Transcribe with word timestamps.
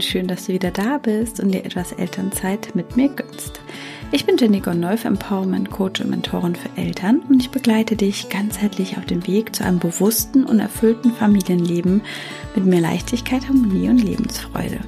und 0.00 0.04
schön, 0.04 0.28
dass 0.28 0.46
du 0.46 0.54
wieder 0.54 0.70
da 0.70 0.96
bist 0.96 1.40
und 1.40 1.50
dir 1.50 1.62
etwas 1.62 1.92
Elternzeit 1.92 2.74
mit 2.74 2.96
mir 2.96 3.10
gönnst. 3.10 3.60
Ich 4.12 4.24
bin 4.24 4.38
Jenny 4.38 4.60
Gonolf, 4.60 5.04
Empowerment 5.04 5.70
Coach 5.70 6.00
und 6.00 6.08
Mentorin 6.08 6.56
für 6.56 6.70
Eltern 6.80 7.20
und 7.28 7.42
ich 7.42 7.50
begleite 7.50 7.96
dich 7.96 8.30
ganzheitlich 8.30 8.96
auf 8.96 9.04
dem 9.04 9.26
Weg 9.26 9.54
zu 9.54 9.62
einem 9.62 9.78
bewussten 9.78 10.46
und 10.46 10.58
erfüllten 10.58 11.12
Familienleben 11.12 12.00
mit 12.54 12.64
mehr 12.64 12.80
Leichtigkeit, 12.80 13.46
Harmonie 13.46 13.90
und 13.90 13.98
Lebensfreude. 13.98 14.78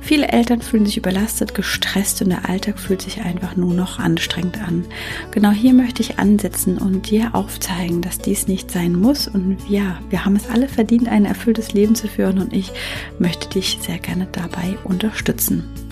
Viele 0.00 0.28
Eltern 0.28 0.62
fühlen 0.62 0.86
sich 0.86 0.96
überlastet, 0.96 1.54
gestresst 1.54 2.22
und 2.22 2.30
der 2.30 2.48
Alltag 2.48 2.78
fühlt 2.78 3.02
sich 3.02 3.22
einfach 3.22 3.56
nur 3.56 3.74
noch 3.74 3.98
anstrengend 3.98 4.60
an. 4.62 4.84
Genau 5.30 5.50
hier 5.50 5.72
möchte 5.72 6.02
ich 6.02 6.18
ansetzen 6.18 6.78
und 6.78 7.10
dir 7.10 7.34
aufzeigen, 7.34 8.02
dass 8.02 8.18
dies 8.18 8.48
nicht 8.48 8.70
sein 8.70 8.94
muss. 8.94 9.28
Und 9.28 9.58
ja, 9.68 9.98
wir 10.10 10.24
haben 10.24 10.36
es 10.36 10.48
alle 10.48 10.68
verdient, 10.68 11.08
ein 11.08 11.24
erfülltes 11.24 11.72
Leben 11.72 11.94
zu 11.94 12.08
führen 12.08 12.38
und 12.38 12.52
ich 12.52 12.72
möchte 13.18 13.48
dich 13.48 13.78
sehr 13.80 13.98
gerne 13.98 14.28
dabei 14.32 14.76
unterstützen. 14.84 15.85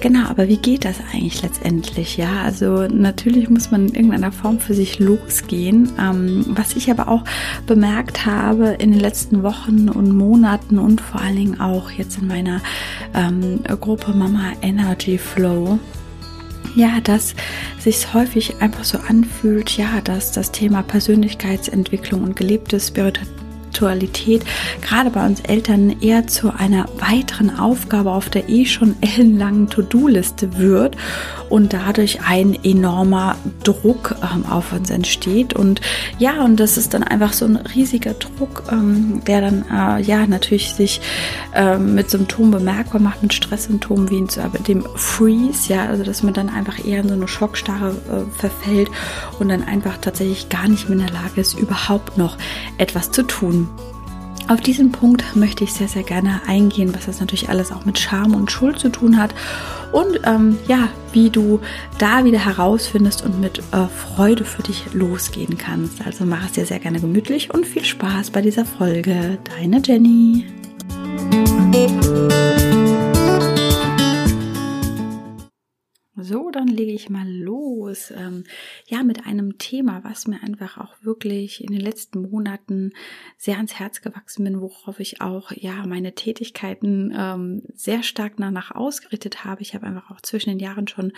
Genau, 0.00 0.28
aber 0.28 0.46
wie 0.46 0.58
geht 0.58 0.84
das 0.84 1.00
eigentlich 1.12 1.42
letztendlich? 1.42 2.18
Ja, 2.18 2.42
also 2.44 2.86
natürlich 2.86 3.48
muss 3.48 3.70
man 3.70 3.88
in 3.88 3.94
irgendeiner 3.94 4.30
Form 4.30 4.60
für 4.60 4.74
sich 4.74 4.98
losgehen. 4.98 5.90
Ähm, 5.98 6.44
was 6.48 6.76
ich 6.76 6.90
aber 6.90 7.08
auch 7.08 7.24
bemerkt 7.66 8.26
habe 8.26 8.76
in 8.78 8.92
den 8.92 9.00
letzten 9.00 9.42
Wochen 9.42 9.88
und 9.88 10.14
Monaten 10.14 10.78
und 10.78 11.00
vor 11.00 11.22
allen 11.22 11.36
Dingen 11.36 11.60
auch 11.60 11.90
jetzt 11.90 12.18
in 12.18 12.28
meiner 12.28 12.60
ähm, 13.14 13.60
Gruppe 13.80 14.12
Mama 14.12 14.52
Energy 14.60 15.16
Flow, 15.16 15.78
ja, 16.74 17.00
dass 17.02 17.34
sich 17.78 18.12
häufig 18.12 18.60
einfach 18.60 18.84
so 18.84 18.98
anfühlt, 18.98 19.78
ja, 19.78 20.02
dass 20.04 20.30
das 20.30 20.52
Thema 20.52 20.82
Persönlichkeitsentwicklung 20.82 22.22
und 22.22 22.36
gelebte 22.36 22.78
Spiritualität 22.78 23.45
Spiritualität 23.76 24.42
gerade 24.80 25.10
bei 25.10 25.24
uns 25.26 25.40
Eltern 25.40 26.00
eher 26.00 26.26
zu 26.26 26.52
einer 26.54 26.86
weiteren 26.98 27.58
Aufgabe 27.58 28.10
auf 28.10 28.30
der 28.30 28.48
eh 28.48 28.64
schon 28.64 28.96
ellenlangen 29.00 29.68
To-Do-Liste 29.68 30.58
wird 30.58 30.96
und 31.48 31.72
dadurch 31.72 32.20
ein 32.26 32.58
enormer 32.64 33.36
Druck 33.62 34.16
ähm, 34.22 34.46
auf 34.46 34.72
uns 34.72 34.90
entsteht. 34.90 35.52
Und 35.54 35.80
ja, 36.18 36.42
und 36.42 36.58
das 36.58 36.76
ist 36.76 36.94
dann 36.94 37.02
einfach 37.02 37.32
so 37.32 37.44
ein 37.44 37.56
riesiger 37.56 38.14
Druck, 38.14 38.64
ähm, 38.70 39.22
der 39.26 39.42
dann 39.42 39.64
äh, 39.70 40.02
ja 40.02 40.26
natürlich 40.26 40.72
sich 40.72 41.00
ähm, 41.54 41.94
mit 41.94 42.10
Symptomen 42.10 42.50
bemerkbar 42.50 43.00
macht, 43.00 43.22
mit 43.22 43.34
Stresssymptomen 43.34 44.10
wie 44.10 44.26
dem 44.66 44.84
Freeze, 44.94 45.72
ja, 45.72 45.86
also 45.86 46.02
dass 46.02 46.22
man 46.22 46.34
dann 46.34 46.48
einfach 46.48 46.84
eher 46.84 47.00
in 47.00 47.08
so 47.08 47.14
eine 47.14 47.28
Schockstarre 47.28 47.90
äh, 47.90 48.38
verfällt 48.38 48.90
und 49.38 49.48
dann 49.48 49.62
einfach 49.62 49.98
tatsächlich 49.98 50.48
gar 50.48 50.66
nicht 50.68 50.88
mehr 50.88 50.98
in 50.98 51.06
der 51.06 51.14
Lage 51.14 51.40
ist, 51.40 51.54
überhaupt 51.54 52.18
noch 52.18 52.38
etwas 52.78 53.10
zu 53.10 53.22
tun. 53.22 53.65
Auf 54.48 54.60
diesen 54.60 54.92
Punkt 54.92 55.34
möchte 55.34 55.64
ich 55.64 55.72
sehr, 55.72 55.88
sehr 55.88 56.04
gerne 56.04 56.40
eingehen, 56.46 56.94
was 56.94 57.06
das 57.06 57.18
natürlich 57.18 57.48
alles 57.48 57.72
auch 57.72 57.84
mit 57.84 57.98
Scham 57.98 58.34
und 58.34 58.52
Schuld 58.52 58.78
zu 58.78 58.90
tun 58.90 59.18
hat 59.18 59.34
und 59.90 60.20
ähm, 60.24 60.58
ja, 60.68 60.88
wie 61.12 61.30
du 61.30 61.60
da 61.98 62.24
wieder 62.24 62.38
herausfindest 62.38 63.24
und 63.24 63.40
mit 63.40 63.58
äh, 63.58 63.86
Freude 63.88 64.44
für 64.44 64.62
dich 64.62 64.84
losgehen 64.92 65.58
kannst. 65.58 66.06
Also 66.06 66.24
mach 66.24 66.44
es 66.46 66.52
dir 66.52 66.64
sehr 66.64 66.78
gerne 66.78 67.00
gemütlich 67.00 67.52
und 67.52 67.66
viel 67.66 67.84
Spaß 67.84 68.30
bei 68.30 68.40
dieser 68.40 68.64
Folge. 68.64 69.38
Deine 69.58 69.82
Jenny. 69.84 70.44
So, 76.18 76.50
dann 76.50 76.66
lege 76.66 76.92
ich 76.92 77.10
mal 77.10 77.30
los. 77.30 78.10
Ähm, 78.10 78.44
ja, 78.86 79.02
mit 79.02 79.26
einem 79.26 79.58
Thema, 79.58 80.02
was 80.02 80.26
mir 80.26 80.42
einfach 80.42 80.78
auch 80.78 80.94
wirklich 81.02 81.62
in 81.62 81.72
den 81.72 81.80
letzten 81.80 82.22
Monaten 82.22 82.94
sehr 83.36 83.56
ans 83.56 83.74
Herz 83.74 84.00
gewachsen 84.00 84.44
bin, 84.44 84.62
worauf 84.62 84.98
ich 84.98 85.20
auch 85.20 85.52
ja 85.52 85.86
meine 85.86 86.14
Tätigkeiten 86.14 87.12
ähm, 87.14 87.62
sehr 87.74 88.02
stark 88.02 88.34
danach 88.38 88.70
ausgerichtet 88.70 89.44
habe. 89.44 89.60
Ich 89.60 89.74
habe 89.74 89.86
einfach 89.86 90.10
auch 90.10 90.22
zwischen 90.22 90.48
den 90.48 90.58
Jahren 90.58 90.88
schon 90.88 91.12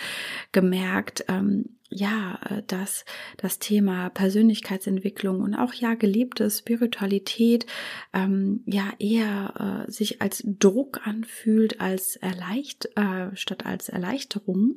gemerkt, 0.51 1.25
ähm, 1.29 1.77
ja, 1.91 2.41
äh, 2.51 2.63
dass 2.67 3.05
das 3.37 3.61
Thema 3.61 4.11
Persönlichkeitsentwicklung 4.11 5.41
und 5.41 5.55
auch 5.55 5.75
ja 5.75 5.95
gelebte 5.95 6.51
Spiritualität 6.51 7.67
ähm, 8.13 8.65
ja 8.67 8.91
eher 8.99 9.87
äh, 9.87 9.91
sich 9.93 10.21
als 10.21 10.43
Druck 10.45 11.07
anfühlt 11.07 11.81
als 11.81 12.17
erleicht 12.17 12.89
äh, 12.97 13.35
statt 13.37 13.65
als 13.65 13.89
Erleichterung 13.89 14.77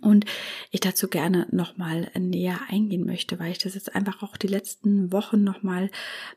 und 0.00 0.24
ich 0.70 0.80
dazu 0.80 1.08
gerne 1.08 1.46
nochmal 1.50 2.10
näher 2.18 2.58
eingehen 2.68 3.04
möchte, 3.04 3.38
weil 3.38 3.52
ich 3.52 3.58
das 3.58 3.74
jetzt 3.74 3.94
einfach 3.94 4.22
auch 4.22 4.36
die 4.36 4.46
letzten 4.46 5.12
Wochen 5.12 5.44
nochmal 5.44 5.90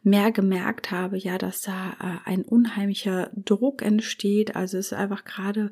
mehr 0.04 0.32
gemerkt 0.32 0.92
habe, 0.92 1.18
ja, 1.18 1.38
dass 1.38 1.62
da 1.62 1.92
äh, 2.02 2.30
ein 2.30 2.42
unheimlicher 2.44 3.30
Druck 3.34 3.82
entsteht. 3.82 4.56
Also 4.56 4.78
es 4.78 4.88
ist 4.88 4.94
einfach 4.94 5.24
gerade 5.24 5.72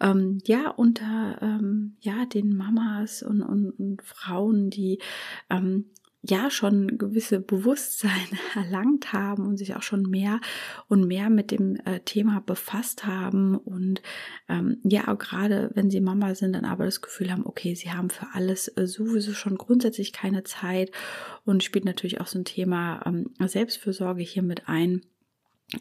ähm, 0.00 0.40
ja 0.44 0.68
unter 0.68 1.38
ähm, 1.40 1.96
ja 2.00 2.26
den 2.26 2.54
Mamas 2.56 3.22
und, 3.22 3.42
und, 3.42 3.70
und 3.70 4.02
Frauen, 4.02 4.68
die 4.68 4.98
ähm, 5.48 5.86
ja 6.22 6.50
schon 6.50 6.98
gewisse 6.98 7.40
Bewusstsein 7.40 8.10
erlangt 8.54 9.12
haben 9.12 9.46
und 9.46 9.56
sich 9.56 9.74
auch 9.74 9.82
schon 9.82 10.02
mehr 10.02 10.40
und 10.88 11.06
mehr 11.06 11.30
mit 11.30 11.50
dem 11.50 11.76
äh, 11.84 12.00
Thema 12.00 12.40
befasst 12.40 13.06
haben 13.06 13.56
und 13.56 14.02
ähm, 14.48 14.78
ja 14.84 15.08
auch 15.08 15.18
gerade 15.18 15.70
wenn 15.74 15.90
sie 15.90 16.00
Mama 16.00 16.34
sind, 16.34 16.54
dann 16.54 16.64
aber 16.64 16.84
das 16.84 17.00
Gefühl 17.00 17.32
haben, 17.32 17.44
okay, 17.44 17.74
sie 17.74 17.90
haben 17.90 18.10
für 18.10 18.26
alles 18.34 18.68
äh, 18.68 18.86
sowieso 18.86 19.32
schon 19.32 19.58
grundsätzlich 19.58 20.12
keine 20.12 20.44
Zeit 20.44 20.92
und 21.44 21.64
spielt 21.64 21.84
natürlich 21.84 22.20
auch 22.20 22.28
so 22.28 22.38
ein 22.38 22.44
Thema 22.44 23.02
ähm, 23.04 23.30
Selbstfürsorge 23.40 24.22
hier 24.22 24.42
mit 24.42 24.68
ein 24.68 25.02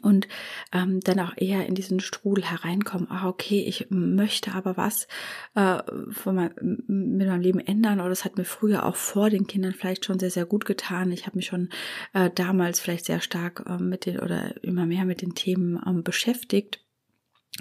und 0.02 0.28
ähm, 0.72 1.00
dann 1.02 1.19
auch 1.19 1.34
eher 1.35 1.66
in 1.66 1.75
diesen 1.75 2.00
Strudel 2.00 2.46
hereinkommen, 2.46 3.09
ah, 3.09 3.28
okay, 3.28 3.63
ich 3.68 3.88
möchte 3.90 4.53
aber 4.53 4.78
was 4.78 5.07
äh, 5.56 5.79
von 6.12 6.35
mein, 6.35 6.52
mit 6.88 7.28
meinem 7.28 7.41
Leben 7.41 7.59
ändern. 7.59 8.00
Oder 8.00 8.09
das 8.09 8.25
hat 8.25 8.38
mir 8.38 8.46
früher 8.46 8.85
auch 8.85 8.96
vor 8.96 9.29
den 9.29 9.47
Kindern 9.47 9.74
vielleicht 9.74 10.06
schon 10.06 10.19
sehr, 10.19 10.31
sehr 10.31 10.46
gut 10.46 10.66
getan. 10.66 11.12
Ich 11.12 11.25
habe 11.25 11.38
mich 11.38 11.47
schon 11.47 11.69
äh, 12.13 12.29
damals 12.34 12.79
vielleicht 12.79 13.06
sehr 13.06 13.22
stark 13.22 13.63
äh, 13.68 13.78
mit 13.78 14.06
den 14.06 14.19
oder 14.19 14.63
immer 14.63 14.85
mehr 14.85 15.06
mit 15.06 15.22
den 15.22 15.35
Themen 15.35 15.81
ähm, 15.85 16.03
beschäftigt 16.03 16.81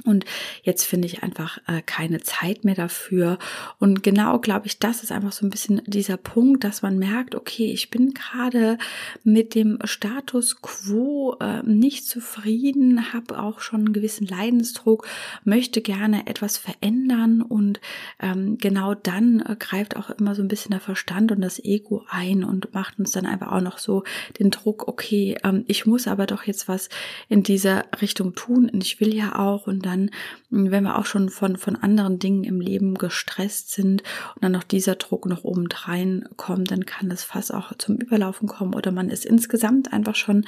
und 0.04 0.24
jetzt 0.62 0.84
finde 0.84 1.06
ich 1.06 1.24
einfach 1.24 1.58
äh, 1.66 1.82
keine 1.84 2.20
Zeit 2.20 2.64
mehr 2.64 2.76
dafür. 2.76 3.38
Und 3.80 4.04
genau, 4.04 4.38
glaube 4.38 4.68
ich, 4.68 4.78
das 4.78 5.02
ist 5.02 5.10
einfach 5.10 5.32
so 5.32 5.44
ein 5.44 5.50
bisschen 5.50 5.82
dieser 5.84 6.16
Punkt, 6.16 6.62
dass 6.62 6.82
man 6.82 6.96
merkt, 6.96 7.34
okay, 7.34 7.72
ich 7.72 7.90
bin 7.90 8.14
gerade 8.14 8.78
mit 9.24 9.56
dem 9.56 9.78
Status 9.82 10.62
quo 10.62 11.36
äh, 11.40 11.64
nicht 11.64 12.06
zufrieden, 12.06 13.12
habe 13.12 13.40
auch 13.40 13.60
schon 13.60 13.80
einen 13.80 13.92
gewissen 13.92 14.28
Leidensdruck, 14.28 15.08
möchte 15.42 15.82
gerne 15.82 16.28
etwas 16.28 16.56
verändern. 16.56 17.42
Und 17.42 17.80
ähm, 18.20 18.58
genau 18.58 18.94
dann 18.94 19.40
äh, 19.40 19.56
greift 19.58 19.96
auch 19.96 20.10
immer 20.10 20.36
so 20.36 20.42
ein 20.42 20.48
bisschen 20.48 20.70
der 20.70 20.80
Verstand 20.80 21.32
und 21.32 21.40
das 21.40 21.58
Ego 21.58 22.04
ein 22.08 22.44
und 22.44 22.72
macht 22.74 23.00
uns 23.00 23.10
dann 23.10 23.26
einfach 23.26 23.50
auch 23.50 23.60
noch 23.60 23.78
so 23.78 24.04
den 24.38 24.52
Druck, 24.52 24.86
okay, 24.86 25.36
ähm, 25.42 25.64
ich 25.66 25.84
muss 25.84 26.06
aber 26.06 26.26
doch 26.26 26.44
jetzt 26.44 26.68
was 26.68 26.88
in 27.28 27.42
dieser 27.42 27.86
Richtung 28.00 28.36
tun. 28.36 28.70
Und 28.70 28.84
ich 28.84 29.00
will 29.00 29.12
ja 29.12 29.36
auch 29.36 29.66
und 29.66 29.79
dann, 29.80 30.10
wenn 30.50 30.84
wir 30.84 30.98
auch 30.98 31.06
schon 31.06 31.28
von, 31.28 31.56
von 31.56 31.76
anderen 31.76 32.18
Dingen 32.18 32.44
im 32.44 32.60
Leben 32.60 32.94
gestresst 32.94 33.70
sind 33.70 34.02
und 34.34 34.42
dann 34.42 34.52
noch 34.52 34.64
dieser 34.64 34.94
Druck 34.96 35.26
noch 35.26 35.44
obendrein 35.44 36.28
kommt, 36.36 36.70
dann 36.70 36.86
kann 36.86 37.08
das 37.08 37.24
fast 37.24 37.52
auch 37.52 37.72
zum 37.78 37.96
Überlaufen 37.96 38.48
kommen 38.48 38.74
oder 38.74 38.92
man 38.92 39.08
ist 39.10 39.24
insgesamt 39.24 39.92
einfach 39.92 40.14
schon, 40.14 40.44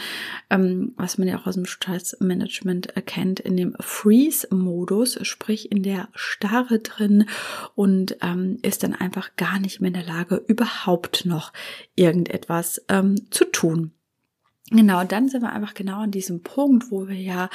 ähm, 0.51 0.95
was 0.97 1.19
man 1.19 1.29
ja 1.29 1.39
auch 1.39 1.47
aus 1.47 1.55
dem 1.55 1.67
Stressmanagement 1.67 2.89
erkennt, 2.97 3.41
in 3.41 3.57
dem 3.57 3.75
Freeze-Modus, 3.81 5.19
sprich 5.23 5.73
in 5.73 5.83
der 5.83 6.09
Starre 6.15 6.79
drin 6.79 7.27
und 7.75 8.17
ähm, 8.23 8.59
ist 8.63 8.83
dann 8.83 8.95
einfach 8.95 9.37
gar 9.37 9.59
nicht 9.59 9.81
mehr 9.81 9.89
in 9.89 9.95
der 9.95 10.05
Lage, 10.05 10.43
überhaupt 10.47 11.25
noch 11.25 11.53
irgendetwas 11.97 12.83
ähm, 12.89 13.17
zu 13.31 13.45
tun. 13.45 13.93
Genau, 14.73 15.05
dann 15.05 15.29
sind 15.29 15.43
wir 15.43 15.53
einfach 15.53 15.75
genau 15.75 16.01
an 16.01 16.11
diesem 16.11 16.43
Punkt, 16.43 16.91
wo 16.91 17.07
wir 17.07 17.21
ja 17.21 17.51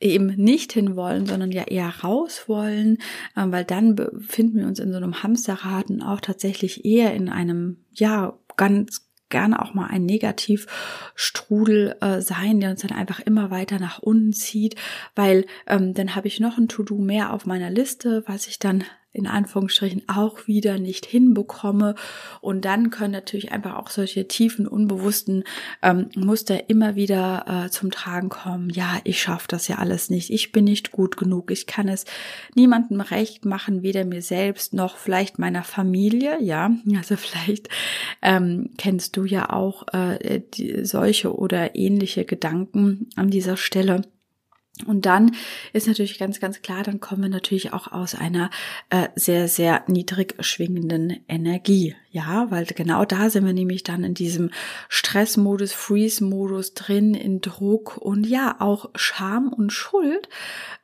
eben 0.00 0.28
nicht 0.36 0.72
hinwollen, 0.72 1.26
sondern 1.26 1.52
ja 1.52 1.64
eher 1.64 1.92
raus 2.02 2.44
wollen, 2.46 2.98
ähm, 3.36 3.52
weil 3.52 3.64
dann 3.64 3.94
befinden 3.94 4.60
wir 4.60 4.66
uns 4.66 4.78
in 4.78 4.90
so 4.90 4.96
einem 4.96 5.22
Hamsterrad 5.22 5.90
und 5.90 6.02
auch 6.02 6.20
tatsächlich 6.20 6.84
eher 6.84 7.12
in 7.14 7.28
einem, 7.28 7.84
ja, 7.92 8.38
ganz 8.56 9.06
gerne 9.28 9.60
auch 9.60 9.74
mal 9.74 9.86
ein 9.86 10.04
Negativstrudel 10.06 11.96
äh, 12.00 12.20
sein, 12.20 12.60
der 12.60 12.70
uns 12.70 12.82
dann 12.82 12.96
einfach 12.96 13.20
immer 13.20 13.50
weiter 13.50 13.78
nach 13.78 13.98
unten 13.98 14.32
zieht, 14.32 14.76
weil 15.14 15.46
ähm, 15.66 15.94
dann 15.94 16.14
habe 16.14 16.28
ich 16.28 16.40
noch 16.40 16.58
ein 16.58 16.68
To-Do 16.68 16.98
mehr 16.98 17.32
auf 17.32 17.46
meiner 17.46 17.70
Liste, 17.70 18.22
was 18.26 18.46
ich 18.46 18.58
dann 18.58 18.84
in 19.12 19.26
Anführungsstrichen 19.26 20.02
auch 20.08 20.46
wieder 20.46 20.78
nicht 20.78 21.04
hinbekomme. 21.04 21.94
Und 22.40 22.64
dann 22.64 22.90
können 22.90 23.12
natürlich 23.12 23.52
einfach 23.52 23.76
auch 23.76 23.90
solche 23.90 24.26
tiefen, 24.26 24.66
unbewussten 24.66 25.44
ähm, 25.82 26.08
Muster 26.16 26.70
immer 26.70 26.94
wieder 26.94 27.64
äh, 27.66 27.70
zum 27.70 27.90
Tragen 27.90 28.30
kommen. 28.30 28.70
Ja, 28.70 29.00
ich 29.04 29.20
schaffe 29.20 29.48
das 29.48 29.68
ja 29.68 29.76
alles 29.76 30.08
nicht. 30.08 30.30
Ich 30.30 30.52
bin 30.52 30.64
nicht 30.64 30.92
gut 30.92 31.16
genug. 31.16 31.50
Ich 31.50 31.66
kann 31.66 31.88
es 31.88 32.06
niemandem 32.54 33.00
recht 33.00 33.44
machen, 33.44 33.82
weder 33.82 34.04
mir 34.04 34.22
selbst 34.22 34.72
noch 34.72 34.96
vielleicht 34.96 35.38
meiner 35.38 35.64
Familie. 35.64 36.38
Ja, 36.40 36.70
also 36.96 37.16
vielleicht 37.16 37.68
ähm, 38.22 38.70
kennst 38.78 39.16
du 39.16 39.24
ja 39.24 39.50
auch 39.50 39.86
äh, 39.92 40.40
die, 40.54 40.84
solche 40.84 41.34
oder 41.36 41.76
ähnliche 41.76 42.24
Gedanken 42.24 43.10
an 43.16 43.30
dieser 43.30 43.56
Stelle. 43.56 44.02
Und 44.86 45.04
dann 45.04 45.32
ist 45.74 45.86
natürlich 45.86 46.18
ganz, 46.18 46.40
ganz 46.40 46.62
klar, 46.62 46.82
dann 46.82 46.98
kommen 46.98 47.22
wir 47.22 47.28
natürlich 47.28 47.74
auch 47.74 47.92
aus 47.92 48.14
einer 48.14 48.50
äh, 48.88 49.08
sehr, 49.14 49.46
sehr 49.46 49.84
niedrig 49.86 50.34
schwingenden 50.40 51.22
Energie. 51.28 51.94
Ja, 52.10 52.50
weil 52.50 52.64
genau 52.64 53.04
da 53.04 53.28
sind 53.28 53.44
wir 53.44 53.52
nämlich 53.52 53.82
dann 53.84 54.02
in 54.02 54.14
diesem 54.14 54.50
Stressmodus, 54.88 55.72
Freeze-Modus 55.72 56.72
drin, 56.72 57.14
in 57.14 57.42
Druck 57.42 57.98
und 57.98 58.26
ja, 58.26 58.56
auch 58.60 58.90
Scham 58.94 59.52
und 59.52 59.72
Schuld. 59.72 60.28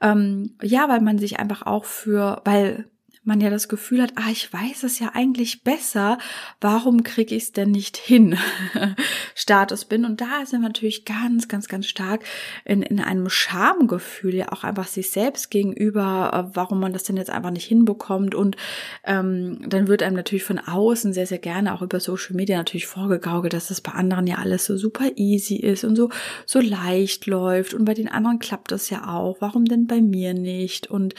Ähm, 0.02 0.54
ja, 0.62 0.88
weil 0.88 1.00
man 1.00 1.18
sich 1.18 1.38
einfach 1.38 1.62
auch 1.62 1.86
für, 1.86 2.42
weil 2.44 2.90
man 3.28 3.40
ja 3.40 3.50
das 3.50 3.68
Gefühl 3.68 4.02
hat, 4.02 4.12
ah, 4.16 4.30
ich 4.32 4.52
weiß 4.52 4.82
es 4.82 4.98
ja 4.98 5.12
eigentlich 5.14 5.62
besser, 5.62 6.18
warum 6.60 7.04
kriege 7.04 7.36
ich 7.36 7.44
es 7.44 7.52
denn 7.52 7.70
nicht 7.70 7.96
hin? 7.96 8.36
Status 9.36 9.84
bin. 9.84 10.04
Und 10.04 10.20
da 10.20 10.44
sind 10.44 10.62
wir 10.62 10.68
natürlich 10.68 11.04
ganz, 11.04 11.46
ganz, 11.46 11.68
ganz 11.68 11.86
stark 11.86 12.24
in, 12.64 12.82
in 12.82 12.98
einem 12.98 13.28
Schamgefühl, 13.28 14.34
ja 14.34 14.50
auch 14.50 14.64
einfach 14.64 14.88
sich 14.88 15.10
selbst 15.10 15.50
gegenüber, 15.50 16.48
äh, 16.50 16.56
warum 16.56 16.80
man 16.80 16.92
das 16.92 17.04
denn 17.04 17.16
jetzt 17.16 17.30
einfach 17.30 17.50
nicht 17.50 17.66
hinbekommt. 17.66 18.34
Und 18.34 18.56
ähm, 19.04 19.60
dann 19.68 19.86
wird 19.86 20.02
einem 20.02 20.16
natürlich 20.16 20.44
von 20.44 20.58
außen 20.58 21.12
sehr, 21.12 21.26
sehr 21.26 21.38
gerne 21.38 21.74
auch 21.74 21.82
über 21.82 22.00
Social 22.00 22.34
Media 22.34 22.56
natürlich 22.56 22.86
vorgegaukelt, 22.86 23.52
dass 23.52 23.68
das 23.68 23.80
bei 23.80 23.92
anderen 23.92 24.26
ja 24.26 24.36
alles 24.36 24.64
so 24.64 24.76
super 24.76 25.10
easy 25.16 25.56
ist 25.56 25.84
und 25.84 25.94
so, 25.94 26.08
so 26.46 26.60
leicht 26.60 27.26
läuft. 27.26 27.74
Und 27.74 27.84
bei 27.84 27.94
den 27.94 28.08
anderen 28.08 28.38
klappt 28.38 28.72
das 28.72 28.90
ja 28.90 29.06
auch. 29.14 29.36
Warum 29.40 29.66
denn 29.66 29.86
bei 29.86 30.00
mir 30.00 30.32
nicht? 30.32 30.86
Und 30.86 31.14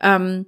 ähm, 0.00 0.46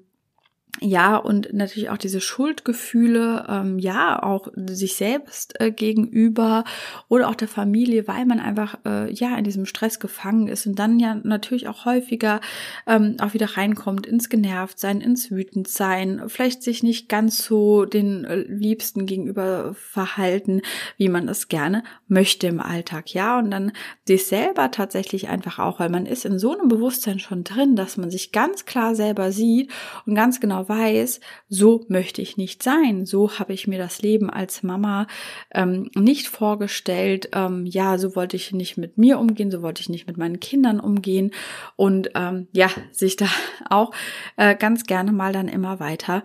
ja, 0.81 1.17
und 1.17 1.53
natürlich 1.53 1.91
auch 1.91 1.99
diese 1.99 2.21
Schuldgefühle, 2.21 3.47
ähm, 3.49 3.79
ja, 3.79 4.21
auch 4.23 4.49
sich 4.57 4.97
selbst 4.97 5.61
äh, 5.61 5.71
gegenüber 5.71 6.65
oder 7.09 7.29
auch 7.29 7.35
der 7.35 7.47
Familie, 7.47 8.09
weil 8.09 8.25
man 8.25 8.41
einfach, 8.41 8.79
äh, 8.87 9.13
ja, 9.13 9.37
in 9.37 9.45
diesem 9.45 9.67
Stress 9.67 10.01
gefangen 10.01 10.49
ist 10.49 10.67
und 10.67 10.79
dann 10.79 10.99
ja 10.99 11.15
natürlich 11.23 11.69
auch 11.69 11.85
häufiger 11.85 12.41
ähm, 12.87 13.17
auch 13.21 13.35
wieder 13.35 13.57
reinkommt 13.57 14.07
ins 14.07 14.31
Genervtsein, 14.31 15.03
ins 15.03 15.31
Wütendsein, 15.31 16.23
vielleicht 16.29 16.63
sich 16.63 16.83
nicht 16.83 17.09
ganz 17.09 17.45
so 17.45 17.85
den 17.85 18.25
äh, 18.25 18.37
Liebsten 18.37 19.05
gegenüber 19.05 19.75
verhalten, 19.75 20.63
wie 20.97 21.11
man 21.11 21.29
es 21.29 21.49
gerne 21.49 21.85
möchte 22.09 22.47
im 22.47 22.61
Alltag, 22.61 23.13
ja, 23.13 23.39
und 23.39 23.51
dann 23.51 23.73
sich 24.09 24.27
selber 24.27 24.71
tatsächlich 24.71 25.29
einfach 25.29 25.59
auch, 25.59 25.79
weil 25.79 25.91
man 25.91 26.07
ist 26.07 26.25
in 26.25 26.39
so 26.39 26.59
einem 26.59 26.69
Bewusstsein 26.69 27.19
schon 27.19 27.45
drin, 27.45 27.77
dass 27.77 27.99
man 27.99 28.11
sich 28.11 28.33
ganz 28.33 28.65
klar 28.65 28.95
selber 28.95 29.33
sieht 29.33 29.71
und 30.07 30.15
ganz 30.15 30.41
genau 30.41 30.62
genau 30.63 30.69
weiß, 30.69 31.21
so 31.49 31.85
möchte 31.89 32.23
ich 32.23 32.37
nicht 32.37 32.63
sein, 32.63 33.07
so 33.07 33.39
habe 33.39 33.53
ich 33.53 33.67
mir 33.67 33.79
das 33.79 34.03
Leben 34.03 34.31
als 34.31 34.63
Mama 34.63 35.07
ähm, 35.53 35.91
nicht 35.95 36.29
vorgestellt, 36.29 37.31
ähm, 37.33 37.67
ja, 37.67 37.99
so 37.99 38.17
wollte 38.17 38.37
ich 38.37 38.53
nicht 38.53 38.77
mit 38.77 38.99
mir 38.99 39.19
umgehen, 39.19 39.51
so 39.51 39.63
wollte 39.63 39.81
ich 39.81 39.89
nicht 39.89 40.07
mit 40.07 40.17
meinen 40.17 40.41
Kindern 40.41 40.81
umgehen. 40.81 41.33
Und 41.77 42.11
ähm, 42.15 42.49
ja, 42.53 42.71
sich 42.91 43.17
da 43.17 43.27
auch 43.71 43.93
äh, 44.37 44.57
ganz 44.57 44.85
gerne 44.85 45.13
mal 45.13 45.33
dann 45.33 45.49
immer 45.49 45.81
weiter 45.81 46.23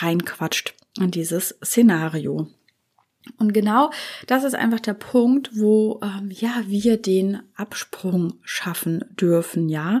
reinquatscht 0.00 0.74
in 0.98 1.10
dieses 1.10 1.56
Szenario. 1.64 2.48
Und 3.38 3.52
genau 3.52 3.90
das 4.26 4.44
ist 4.44 4.54
einfach 4.54 4.80
der 4.80 4.94
Punkt, 4.94 5.50
wo 5.58 6.00
ähm, 6.02 6.30
ja 6.30 6.62
wir 6.66 6.96
den 6.96 7.40
Absprung 7.56 8.34
schaffen 8.42 9.04
dürfen, 9.20 9.68
ja. 9.68 10.00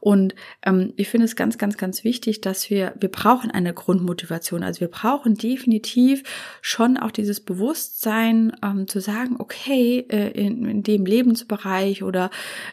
Und 0.00 0.34
ähm, 0.62 0.92
ich 0.96 1.08
finde 1.08 1.26
es 1.26 1.36
ganz, 1.36 1.56
ganz, 1.56 1.76
ganz 1.76 2.02
wichtig, 2.02 2.40
dass 2.40 2.68
wir 2.68 2.94
wir 2.98 3.10
brauchen 3.10 3.50
eine 3.50 3.72
Grundmotivation. 3.72 4.64
Also 4.64 4.80
wir 4.80 4.88
brauchen 4.88 5.34
definitiv 5.34 6.22
schon 6.60 6.96
auch 6.96 7.10
dieses 7.10 7.40
Bewusstsein 7.40 8.52
ähm, 8.62 8.88
zu 8.88 9.00
sagen, 9.00 9.36
okay, 9.38 10.04
äh, 10.08 10.30
in, 10.30 10.64
in 10.66 10.82
dem 10.82 11.06
Lebensbereich 11.06 12.02
oder 12.02 12.30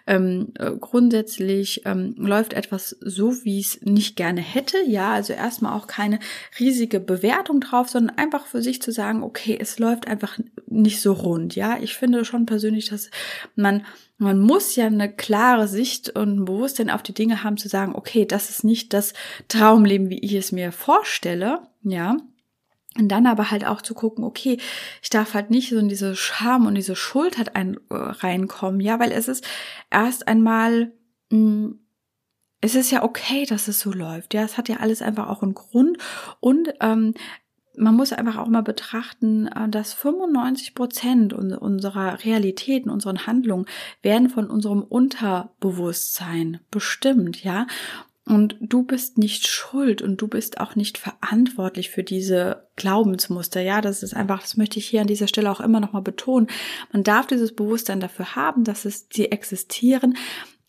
ähm, 0.08 0.54
äh, 0.58 0.72
grundsätzlich 0.72 1.84
ähm, 1.86 2.16
läuft 2.18 2.54
etwas 2.54 2.98
so, 3.02 3.44
wie 3.44 3.60
es 3.60 3.82
nicht 3.82 4.16
gerne 4.16 4.42
hätte, 4.42 4.78
ja. 4.88 5.14
Also 5.14 5.34
erstmal 5.34 5.74
auch 5.74 5.86
keine 5.86 6.20
riesige 6.60 7.00
Bewertung 7.00 7.62
drauf, 7.62 7.90
sondern 7.90 8.18
einfach 8.18 8.48
für 8.48 8.64
sich 8.64 8.82
zu 8.82 8.92
sagen, 8.92 9.22
okay, 9.22 9.58
es 9.60 9.78
läuft 9.78 9.93
einfach 10.02 10.40
nicht 10.68 11.02
so 11.02 11.14
rund. 11.14 11.56
Ja, 11.56 11.78
ich 11.80 11.96
finde 11.96 12.26
schon 12.26 12.46
persönlich, 12.46 12.90
dass 12.90 13.10
man 13.56 13.84
man 14.18 14.40
muss 14.40 14.76
ja 14.76 14.88
eine 14.88 15.14
klare 15.14 15.68
Sicht 15.68 16.10
und 16.12 16.38
ein 16.38 16.46
Bewusstsein 16.46 16.90
auf 16.90 17.04
die 17.04 17.14
Dinge 17.14 17.44
haben, 17.44 17.58
zu 17.58 17.68
sagen, 17.68 17.94
okay, 17.96 18.26
das 18.26 18.50
ist 18.50 18.64
nicht 18.64 18.94
das 18.94 19.14
Traumleben, 19.48 20.10
wie 20.10 20.20
ich 20.20 20.34
es 20.34 20.52
mir 20.52 20.72
vorstelle, 20.72 21.68
ja. 21.84 22.18
Und 22.98 23.10
dann 23.10 23.26
aber 23.26 23.50
halt 23.50 23.66
auch 23.66 23.82
zu 23.82 23.96
gucken, 23.96 24.24
okay, 24.24 24.60
ich 25.02 25.10
darf 25.10 25.34
halt 25.34 25.50
nicht 25.50 25.70
so 25.70 25.78
in 25.78 25.90
diese 25.90 26.16
Scham 26.16 26.68
und 26.68 26.76
diese 26.76 26.96
Schuld 26.96 27.38
halt 27.38 27.56
ein, 27.56 27.78
äh, 27.90 27.96
reinkommen, 27.96 28.80
ja, 28.80 29.00
weil 29.00 29.12
es 29.12 29.28
ist 29.28 29.46
erst 29.90 30.28
einmal, 30.28 30.94
mh, 31.30 31.38
hm, 31.38 31.80
es 32.62 32.76
ist 32.76 32.92
ja 32.92 33.04
okay, 33.04 33.46
dass 33.46 33.68
es 33.68 33.82
so 33.82 33.92
läuft. 33.92 34.34
Ja, 34.34 34.44
es 34.44 34.58
hat 34.58 34.70
ja 34.70 34.78
alles 34.78 35.02
einfach 35.02 35.28
auch 35.28 35.44
einen 35.44 35.54
Grund. 35.54 35.98
Und 36.40 36.74
ähm, 36.80 37.14
man 37.78 37.96
muss 37.96 38.14
einfach 38.14 38.38
auch 38.38 38.48
mal 38.48 38.62
betrachten, 38.62 39.48
äh, 39.48 39.70
dass 39.70 39.94
95 39.94 40.76
Prozent 40.76 41.34
unserer 41.34 42.24
Realitäten, 42.24 42.90
unseren 42.90 43.26
Handlungen 43.26 43.66
werden 44.02 44.30
von 44.30 44.50
unserem 44.50 44.84
Unterbewusstsein 44.84 46.60
bestimmt, 46.72 47.44
ja. 47.44 47.68
Und 48.26 48.56
du 48.62 48.84
bist 48.84 49.18
nicht 49.18 49.48
schuld 49.48 50.02
und 50.02 50.22
du 50.22 50.30
bist 50.30 50.62
auch 50.62 50.78
nicht 50.78 50.98
verantwortlich 50.98 51.90
für 51.90 52.04
diese 52.04 52.68
Glaubensmuster. 52.78 53.60
Ja, 53.60 53.82
das 53.82 54.02
ist 54.02 54.16
einfach, 54.16 54.42
das 54.42 54.56
möchte 54.56 54.80
ich 54.80 54.88
hier 54.88 55.02
an 55.02 55.08
dieser 55.08 55.28
Stelle 55.28 55.52
auch 55.52 55.60
immer 55.60 55.82
nochmal 55.82 56.04
betonen. 56.04 56.48
Man 56.94 57.04
darf 57.04 57.28
dieses 57.28 57.54
Bewusstsein 57.54 58.00
dafür 58.00 58.38
haben, 58.38 58.64
dass 58.64 58.86
es, 58.86 59.08
sie 59.12 59.30
existieren, 59.30 60.16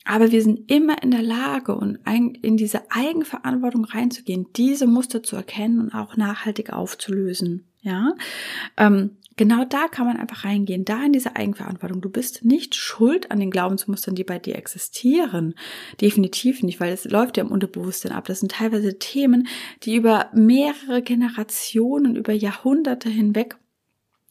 aber 0.05 0.31
wir 0.31 0.43
sind 0.43 0.71
immer 0.71 1.03
in 1.03 1.11
der 1.11 1.23
Lage, 1.23 1.99
in 2.43 2.57
diese 2.57 2.91
Eigenverantwortung 2.91 3.85
reinzugehen, 3.85 4.47
diese 4.55 4.87
Muster 4.87 5.23
zu 5.23 5.37
erkennen 5.37 5.81
und 5.81 5.95
auch 5.95 6.17
nachhaltig 6.17 6.73
aufzulösen. 6.73 7.67
Ja, 7.81 8.15
ähm, 8.77 9.17
genau 9.37 9.65
da 9.65 9.89
kann 9.89 10.07
man 10.07 10.17
einfach 10.17 10.45
reingehen, 10.45 10.85
da 10.85 11.05
in 11.05 11.13
diese 11.13 11.37
Eigenverantwortung. 11.37 12.01
Du 12.01 12.11
bist 12.11 12.45
nicht 12.45 12.75
schuld 12.75 13.31
an 13.31 13.41
den 13.41 13.51
Glaubensmustern, 13.51 14.15
die 14.15 14.25
bei 14.25 14.39
dir 14.39 14.57
existieren. 14.57 15.55
Definitiv 16.01 16.63
nicht, 16.63 16.81
weil 16.81 16.93
es 16.93 17.05
läuft 17.05 17.37
ja 17.37 17.45
im 17.45 17.51
Unterbewusstsein 17.51 18.13
ab. 18.13 18.27
Das 18.27 18.41
sind 18.41 18.53
teilweise 18.53 18.99
Themen, 18.99 19.49
die 19.83 19.97
über 19.97 20.31
mehrere 20.35 21.03
Generationen, 21.03 22.17
über 22.17 22.33
Jahrhunderte 22.33 23.09
hinweg 23.09 23.57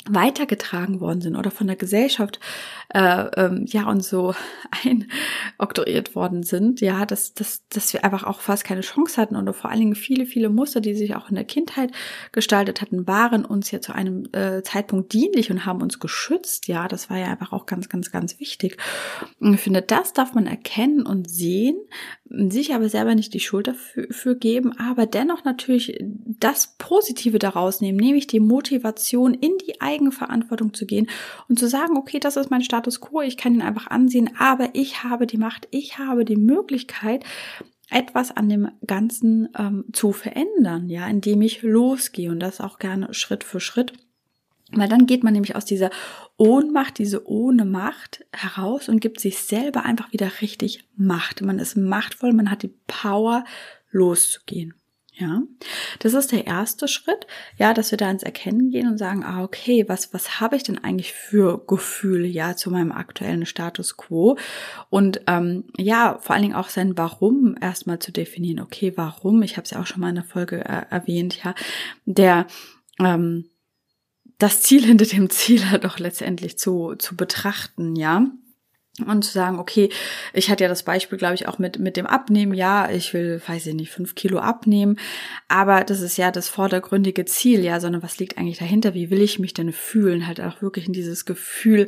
weitergetragen 0.05 0.99
worden 0.99 1.21
sind 1.21 1.35
oder 1.35 1.51
von 1.51 1.67
der 1.67 1.75
Gesellschaft 1.75 2.39
äh, 2.93 3.25
ähm, 3.37 3.65
ja 3.67 3.87
und 3.87 4.03
so 4.03 4.35
einoktroyiert 5.59 6.15
worden 6.15 6.43
sind, 6.43 6.81
ja, 6.81 7.05
dass, 7.05 7.33
dass, 7.33 7.67
dass 7.69 7.91
wir 7.93 8.03
einfach 8.03 8.23
auch 8.23 8.39
fast 8.39 8.63
keine 8.63 8.81
Chance 8.81 9.19
hatten 9.19 9.35
und 9.35 9.51
vor 9.53 9.69
allen 9.69 9.79
Dingen 9.79 9.95
viele, 9.95 10.25
viele 10.25 10.49
Muster, 10.49 10.81
die 10.81 10.93
sich 10.93 11.15
auch 11.15 11.29
in 11.29 11.35
der 11.35 11.43
Kindheit 11.43 11.91
gestaltet 12.31 12.81
hatten, 12.81 13.07
waren 13.07 13.45
uns 13.45 13.71
ja 13.71 13.81
zu 13.81 13.93
einem 13.93 14.27
äh, 14.31 14.61
Zeitpunkt 14.63 15.13
dienlich 15.13 15.51
und 15.51 15.65
haben 15.65 15.81
uns 15.81 15.99
geschützt, 15.99 16.67
ja, 16.67 16.87
das 16.87 17.09
war 17.09 17.17
ja 17.17 17.27
einfach 17.27 17.51
auch 17.51 17.65
ganz, 17.65 17.89
ganz, 17.89 18.11
ganz 18.11 18.39
wichtig. 18.39 18.77
Und 19.39 19.55
ich 19.55 19.61
finde, 19.61 19.81
das 19.81 20.13
darf 20.13 20.33
man 20.33 20.45
erkennen 20.45 21.05
und 21.05 21.29
sehen, 21.29 21.77
sich 22.25 22.73
aber 22.73 22.89
selber 22.89 23.15
nicht 23.15 23.33
die 23.33 23.39
Schuld 23.39 23.67
dafür 23.67 24.35
geben, 24.35 24.77
aber 24.77 25.05
dennoch 25.05 25.43
natürlich 25.43 25.99
das 26.25 26.75
Positive 26.77 27.37
daraus 27.37 27.81
nehmen, 27.81 27.97
nämlich 27.97 28.27
die 28.27 28.39
Motivation 28.39 29.33
in 29.33 29.57
die 29.65 29.81
Eigenverantwortung 29.81 30.73
zu 30.73 30.85
gehen 30.85 31.09
und 31.47 31.59
zu 31.59 31.67
sagen, 31.67 31.97
okay, 31.97 32.19
das 32.19 32.35
ist 32.35 32.49
mein 32.49 32.63
Status 32.83 32.99
quo, 32.99 33.21
ich 33.21 33.37
kann 33.37 33.53
ihn 33.53 33.61
einfach 33.61 33.87
ansehen, 33.87 34.31
aber 34.37 34.71
ich 34.73 35.03
habe 35.05 35.25
die 35.25 35.37
Macht, 35.37 35.69
ich 35.71 35.97
habe 35.99 36.25
die 36.25 36.35
Möglichkeit, 36.35 37.23
etwas 37.89 38.35
an 38.35 38.49
dem 38.49 38.69
Ganzen 38.85 39.47
ähm, 39.57 39.85
zu 39.93 40.11
verändern, 40.11 40.89
ja, 40.89 41.07
indem 41.07 41.41
ich 41.41 41.61
losgehe 41.61 42.29
und 42.29 42.41
das 42.41 42.59
auch 42.59 42.79
gerne 42.79 43.13
Schritt 43.13 43.45
für 43.45 43.61
Schritt. 43.61 43.93
Weil 44.71 44.89
dann 44.89 45.05
geht 45.05 45.23
man 45.23 45.33
nämlich 45.33 45.55
aus 45.55 45.63
dieser 45.63 45.91
Ohnmacht, 46.35 46.97
diese 46.97 47.25
ohne 47.27 47.63
Macht 47.63 48.25
heraus 48.33 48.89
und 48.89 48.99
gibt 48.99 49.19
sich 49.19 49.39
selber 49.39 49.85
einfach 49.85 50.11
wieder 50.11 50.29
richtig 50.41 50.89
Macht. 50.97 51.41
Man 51.41 51.59
ist 51.59 51.77
machtvoll, 51.77 52.33
man 52.33 52.51
hat 52.51 52.63
die 52.63 52.73
Power, 52.87 53.45
loszugehen. 53.91 54.73
Ja, 55.23 55.41
das 55.99 56.13
ist 56.13 56.33
der 56.33 56.47
erste 56.47 56.89
Schritt, 56.89 57.27
ja, 57.57 57.73
dass 57.73 57.91
wir 57.91 57.97
da 57.97 58.11
ins 58.11 58.23
Erkennen 58.23 58.71
gehen 58.71 58.89
und 58.89 58.97
sagen, 58.97 59.23
ah, 59.23 59.41
okay, 59.41 59.85
was, 59.87 60.13
was 60.13 60.41
habe 60.41 60.57
ich 60.57 60.63
denn 60.63 60.83
eigentlich 60.83 61.13
für 61.13 61.63
Gefühle, 61.65 62.27
ja, 62.27 62.57
zu 62.57 62.69
meinem 62.71 62.91
aktuellen 62.91 63.45
Status 63.45 63.95
quo? 63.95 64.37
Und 64.89 65.21
ähm, 65.27 65.63
ja, 65.77 66.17
vor 66.19 66.33
allen 66.35 66.41
Dingen 66.43 66.55
auch 66.55 66.67
sein 66.67 66.97
Warum 66.97 67.55
erstmal 67.61 67.99
zu 67.99 68.11
definieren. 68.11 68.59
Okay, 68.59 68.91
warum? 68.97 69.43
Ich 69.43 69.55
habe 69.55 69.63
es 69.63 69.71
ja 69.71 69.79
auch 69.79 69.85
schon 69.85 70.01
mal 70.01 70.09
in 70.09 70.15
der 70.15 70.25
Folge 70.25 70.65
äh, 70.65 70.85
erwähnt, 70.89 71.41
ja, 71.41 71.55
der 72.05 72.45
ähm, 72.99 73.45
das 74.39 74.61
Ziel 74.61 74.83
hinter 74.85 75.05
dem 75.05 75.29
Ziel 75.29 75.61
doch 75.79 75.99
letztendlich 75.99 76.57
zu, 76.57 76.95
zu 76.95 77.15
betrachten, 77.15 77.95
ja. 77.95 78.27
Und 79.07 79.25
zu 79.25 79.31
sagen, 79.31 79.57
okay, 79.57 79.89
ich 80.33 80.51
hatte 80.51 80.65
ja 80.65 80.69
das 80.69 80.83
Beispiel, 80.83 81.17
glaube 81.17 81.33
ich, 81.33 81.47
auch 81.47 81.57
mit, 81.57 81.79
mit 81.79 81.97
dem 81.97 82.05
Abnehmen. 82.05 82.53
Ja, 82.53 82.91
ich 82.91 83.11
will, 83.15 83.41
weiß 83.43 83.65
ich 83.65 83.73
nicht, 83.73 83.89
fünf 83.89 84.13
Kilo 84.13 84.37
abnehmen. 84.37 84.99
Aber 85.47 85.83
das 85.83 85.99
ist 85.99 86.15
ja 86.17 86.29
das 86.29 86.47
vordergründige 86.47 87.25
Ziel, 87.25 87.63
ja, 87.63 87.79
sondern 87.79 88.03
was 88.03 88.19
liegt 88.19 88.37
eigentlich 88.37 88.59
dahinter? 88.59 88.93
Wie 88.93 89.09
will 89.09 89.21
ich 89.23 89.39
mich 89.39 89.55
denn 89.55 89.73
fühlen? 89.73 90.27
Halt 90.27 90.39
auch 90.41 90.61
wirklich 90.61 90.85
in 90.85 90.93
dieses 90.93 91.25
Gefühl 91.25 91.87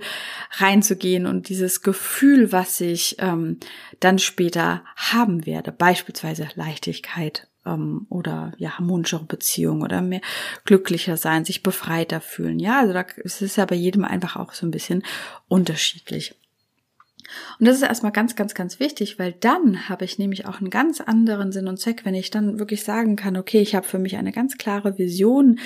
reinzugehen 0.54 1.28
und 1.28 1.48
dieses 1.50 1.84
Gefühl, 1.84 2.52
was 2.52 2.82
ich 2.82 3.18
ähm, 3.20 3.60
dann 4.00 4.18
später 4.18 4.84
haben 4.96 5.46
werde. 5.46 5.72
Beispielsweise 5.72 6.48
Leichtigkeit 6.56 7.48
ähm, 7.68 8.08
oder 8.10 8.54
ja, 8.58 8.80
harmonischere 8.80 9.26
Beziehungen 9.26 9.84
oder 9.84 10.02
mehr 10.02 10.22
glücklicher 10.64 11.18
sein, 11.18 11.46
sich 11.46 11.62
befreiter 11.62 12.20
fühlen. 12.20 12.58
Ja, 12.58 12.80
also 12.80 12.94
da 12.94 13.06
ist 13.18 13.44
es 13.44 13.58
ja 13.58 13.66
bei 13.66 13.76
jedem 13.76 14.06
einfach 14.06 14.38
auch 14.38 14.54
so 14.54 14.66
ein 14.66 14.72
bisschen 14.72 15.04
unterschiedlich. 15.48 16.36
Und 17.60 17.67
das 17.67 17.77
ist 17.77 17.84
erstmal 17.84 18.12
ganz, 18.12 18.36
ganz, 18.36 18.53
ganz 18.53 18.79
wichtig, 18.79 19.20
weil 19.20 19.34
dann 19.34 19.89
habe 19.89 20.05
ich 20.05 20.20
nämlich 20.20 20.46
auch 20.46 20.60
einen 20.60 20.70
ganz 20.70 21.01
anderen 21.01 21.51
Sinn 21.51 21.67
und 21.67 21.79
Zweck, 21.79 22.05
wenn 22.05 22.15
ich 22.15 22.29
dann 22.29 22.60
wirklich 22.60 22.84
sagen 22.84 23.15
kann, 23.15 23.38
okay, 23.38 23.62
ich 23.62 23.75
habe 23.75 23.86
für 23.86 24.00
mich 24.00 24.17
eine 24.17 24.32
ganz 24.32 24.58
klare 24.58 24.98
Vision 24.98 25.60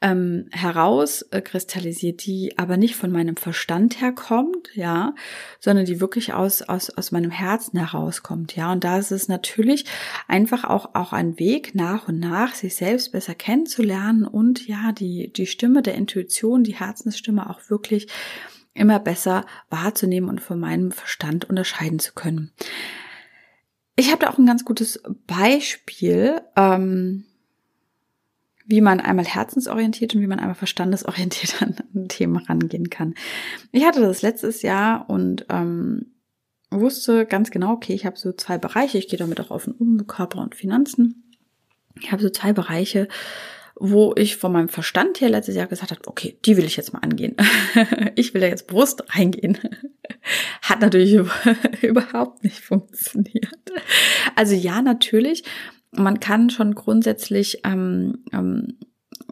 ähm, 0.00 0.46
herauskristallisiert, 0.52 2.24
die 2.24 2.56
aber 2.56 2.76
nicht 2.76 2.94
von 2.94 3.10
meinem 3.10 3.36
Verstand 3.36 4.00
herkommt, 4.00 4.68
ja, 4.74 5.14
sondern 5.58 5.86
die 5.86 6.00
wirklich 6.00 6.34
aus, 6.34 6.62
aus, 6.62 6.90
aus 6.90 7.10
meinem 7.10 7.32
Herzen 7.32 7.78
herauskommt, 7.78 8.54
ja. 8.54 8.70
Und 8.72 8.84
da 8.84 8.98
ist 8.98 9.10
es 9.10 9.28
natürlich 9.28 9.86
einfach 10.28 10.64
auch, 10.64 10.94
auch 10.94 11.12
ein 11.12 11.38
Weg, 11.40 11.74
nach 11.74 12.06
und 12.08 12.20
nach 12.20 12.54
sich 12.54 12.76
selbst 12.76 13.10
besser 13.10 13.34
kennenzulernen 13.34 14.24
und 14.24 14.68
ja, 14.68 14.92
die, 14.92 15.32
die 15.32 15.46
Stimme 15.46 15.82
der 15.82 15.94
Intuition, 15.94 16.62
die 16.62 16.76
Herzensstimme 16.76 17.50
auch 17.50 17.68
wirklich 17.68 18.06
immer 18.78 18.98
besser 18.98 19.44
wahrzunehmen 19.70 20.28
und 20.28 20.40
von 20.40 20.58
meinem 20.58 20.92
Verstand 20.92 21.44
unterscheiden 21.44 21.98
zu 21.98 22.14
können. 22.14 22.52
Ich 23.96 24.10
habe 24.10 24.24
da 24.24 24.30
auch 24.30 24.38
ein 24.38 24.46
ganz 24.46 24.64
gutes 24.64 25.02
Beispiel, 25.26 26.40
ähm, 26.56 27.24
wie 28.64 28.80
man 28.80 29.00
einmal 29.00 29.24
herzensorientiert 29.24 30.14
und 30.14 30.20
wie 30.20 30.26
man 30.26 30.38
einmal 30.38 30.54
verstandesorientiert 30.54 31.62
an 31.62 31.76
ein 31.94 32.08
Thema 32.08 32.42
rangehen 32.48 32.90
kann. 32.90 33.14
Ich 33.72 33.84
hatte 33.84 34.00
das 34.00 34.22
letztes 34.22 34.62
Jahr 34.62 35.10
und 35.10 35.46
ähm, 35.48 36.12
wusste 36.70 37.26
ganz 37.26 37.50
genau, 37.50 37.72
okay, 37.72 37.94
ich 37.94 38.06
habe 38.06 38.18
so 38.18 38.32
zwei 38.32 38.58
Bereiche, 38.58 38.98
ich 38.98 39.08
gehe 39.08 39.18
damit 39.18 39.40
auch 39.40 39.50
offen 39.50 39.72
um, 39.72 40.06
Körper 40.06 40.40
und 40.40 40.54
Finanzen. 40.54 41.24
Ich 42.00 42.12
habe 42.12 42.22
so 42.22 42.30
zwei 42.30 42.52
Bereiche, 42.52 43.08
wo 43.80 44.12
ich 44.16 44.36
von 44.36 44.52
meinem 44.52 44.68
Verstand 44.68 45.20
her 45.20 45.28
letztes 45.28 45.54
Jahr 45.54 45.66
gesagt 45.66 45.90
habe, 45.90 46.00
okay, 46.06 46.36
die 46.44 46.56
will 46.56 46.64
ich 46.64 46.76
jetzt 46.76 46.92
mal 46.92 47.00
angehen. 47.00 47.36
ich 48.16 48.34
will 48.34 48.40
da 48.40 48.48
jetzt 48.48 48.66
bewusst 48.66 49.02
reingehen. 49.16 49.58
Hat 50.62 50.80
natürlich 50.80 51.12
überhaupt 51.82 52.42
nicht 52.44 52.60
funktioniert. 52.60 53.54
Also 54.34 54.54
ja, 54.54 54.82
natürlich, 54.82 55.44
man 55.92 56.20
kann 56.20 56.50
schon 56.50 56.74
grundsätzlich 56.74 57.60
ähm, 57.64 58.24
ähm, 58.32 58.78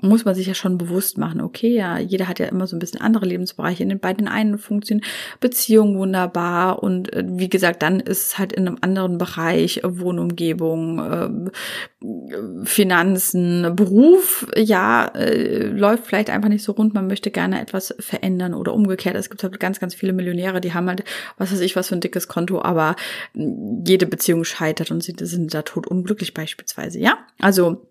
muss 0.03 0.25
man 0.25 0.35
sich 0.35 0.47
ja 0.47 0.55
schon 0.55 0.77
bewusst 0.77 1.17
machen, 1.17 1.41
okay, 1.41 1.75
ja, 1.75 1.99
jeder 1.99 2.29
hat 2.29 2.39
ja 2.39 2.47
immer 2.47 2.67
so 2.67 2.77
ein 2.77 2.79
bisschen 2.79 3.01
andere 3.01 3.25
Lebensbereiche. 3.25 3.87
Bei 3.97 4.13
den 4.13 4.29
einen 4.29 4.59
funktionieren 4.59 5.07
Beziehungen 5.41 5.97
wunderbar 5.97 6.83
und 6.83 7.13
äh, 7.15 7.25
wie 7.27 7.49
gesagt, 7.49 7.83
dann 7.83 8.01
ist 8.01 8.27
es 8.27 8.39
halt 8.39 8.53
in 8.53 8.67
einem 8.67 8.79
anderen 8.83 9.17
Bereich, 9.17 9.79
äh, 9.79 9.99
Wohnumgebung, 9.99 10.99
äh, 10.99 12.65
Finanzen, 12.65 13.75
Beruf, 13.75 14.47
ja, 14.55 15.07
äh, 15.15 15.67
läuft 15.67 16.07
vielleicht 16.07 16.29
einfach 16.31 16.51
nicht 16.51 16.63
so 16.63 16.73
rund, 16.73 16.93
man 16.93 17.07
möchte 17.07 17.31
gerne 17.31 17.61
etwas 17.61 17.95
verändern 17.99 18.53
oder 18.53 18.75
umgekehrt. 18.75 19.17
Es 19.17 19.31
gibt 19.31 19.43
halt 19.43 19.59
ganz, 19.59 19.81
ganz 19.81 19.95
viele 19.95 20.13
Millionäre, 20.13 20.61
die 20.61 20.75
haben 20.75 20.89
halt, 20.89 21.05
was 21.39 21.53
weiß 21.53 21.61
ich, 21.61 21.75
was 21.75 21.89
für 21.89 21.95
ein 21.95 22.01
dickes 22.01 22.29
Konto, 22.29 22.61
aber 22.61 22.97
jede 23.35 24.07
Beziehung 24.07 24.45
scheitert 24.45 24.91
und 24.91 25.03
sie 25.03 25.15
sind 25.19 25.55
da 25.55 25.63
tot 25.63 25.87
unglücklich 25.87 26.35
beispielsweise, 26.35 26.99
ja. 26.99 27.19
Also 27.41 27.89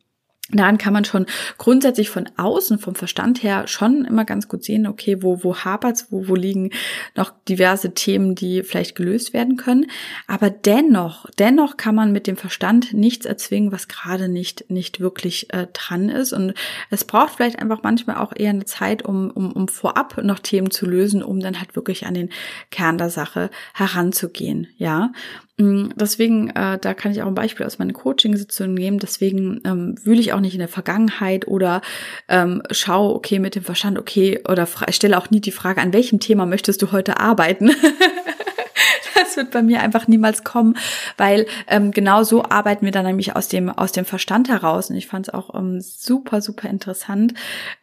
Daran 0.52 0.78
kann 0.78 0.94
man 0.94 1.06
schon 1.06 1.26
grundsätzlich 1.58 2.12
von 2.12 2.30
außen, 2.38 2.78
vom 2.78 2.94
Verstand 2.94 3.42
her, 3.42 3.68
schon 3.68 4.06
immer 4.06 4.26
ganz 4.26 4.48
gut 4.48 4.64
sehen, 4.64 4.86
okay, 4.86 5.24
wo, 5.24 5.44
wo 5.44 5.56
hapert's, 5.56 6.12
wo, 6.12 6.28
wo 6.28 6.36
liegen 6.36 6.70
noch 7.16 7.34
diverse 7.50 7.96
Themen, 7.96 8.36
die 8.36 8.62
vielleicht 8.62 8.96
gelöst 8.96 9.34
werden 9.34 9.58
können. 9.58 9.88
Aber 10.28 10.52
dennoch, 10.52 11.26
dennoch 11.40 11.78
kann 11.78 11.96
man 11.96 12.12
mit 12.12 12.28
dem 12.28 12.38
Verstand 12.38 12.94
nichts 12.94 13.26
erzwingen, 13.26 13.72
was 13.72 13.88
gerade 13.88 14.30
nicht, 14.30 14.70
nicht 14.70 15.00
wirklich 15.00 15.52
äh, 15.52 15.66
dran 15.74 16.10
ist. 16.10 16.32
Und 16.32 16.54
es 16.92 17.06
braucht 17.06 17.34
vielleicht 17.34 17.58
einfach 17.58 17.82
manchmal 17.82 18.18
auch 18.18 18.34
eher 18.36 18.52
eine 18.52 18.66
Zeit, 18.66 19.04
um, 19.04 19.32
um, 19.32 19.52
um 19.52 19.68
vorab 19.68 20.24
noch 20.24 20.38
Themen 20.38 20.70
zu 20.70 20.86
lösen, 20.86 21.24
um 21.24 21.40
dann 21.40 21.58
halt 21.58 21.76
wirklich 21.76 22.06
an 22.06 22.14
den 22.14 22.30
Kern 22.70 23.00
der 23.00 23.10
Sache 23.10 23.50
heranzugehen, 23.74 24.68
ja. 24.78 25.12
Mm, 25.58 25.90
deswegen, 25.96 26.50
äh, 26.50 26.78
da 26.78 26.94
kann 26.94 27.14
ich 27.14 27.22
auch 27.22 27.28
ein 27.28 27.36
Beispiel 27.36 27.66
aus 27.66 27.80
meinen 27.80 27.94
Coaching-Sitzungen 27.94 28.74
nehmen. 28.74 29.00
Deswegen 29.00 29.62
ähm, 29.64 29.96
wühle 30.04 30.20
ich 30.20 30.34
auch 30.34 30.42
nicht 30.42 30.54
in 30.54 30.60
der 30.60 30.68
Vergangenheit 30.68 31.48
oder 31.48 31.82
ähm, 32.28 32.62
schaue, 32.72 33.16
okay, 33.16 33.40
mit 33.40 33.56
dem 33.56 33.64
Verstand, 33.64 33.98
okay, 33.98 34.42
oder 34.50 34.68
stelle 34.90 35.18
auch 35.18 35.30
nie 35.30 35.40
die 35.40 35.52
Frage, 35.52 35.82
an 35.82 35.94
welchem 35.94 36.20
Thema 36.20 36.46
möchtest 36.46 36.82
du 36.82 36.92
heute 36.92 37.20
arbeiten? 37.20 37.72
das 39.16 39.38
wird 39.38 39.52
bei 39.52 39.64
mir 39.64 39.82
einfach 39.82 40.10
niemals 40.10 40.44
kommen, 40.44 40.76
weil 41.18 41.46
ähm, 41.68 41.92
genau 41.92 42.24
so 42.24 42.44
arbeiten 42.44 42.84
wir 42.84 42.92
dann 42.92 43.06
nämlich 43.06 43.36
aus 43.36 43.48
dem, 43.48 43.70
aus 43.70 43.94
dem 43.94 44.04
Verstand 44.04 44.50
heraus. 44.50 44.90
Und 44.90 44.98
ich 44.98 45.08
fand 45.08 45.30
es 45.30 45.34
auch 45.34 45.56
ähm, 45.56 45.80
super, 45.80 46.42
super 46.42 46.70
interessant. 46.70 47.34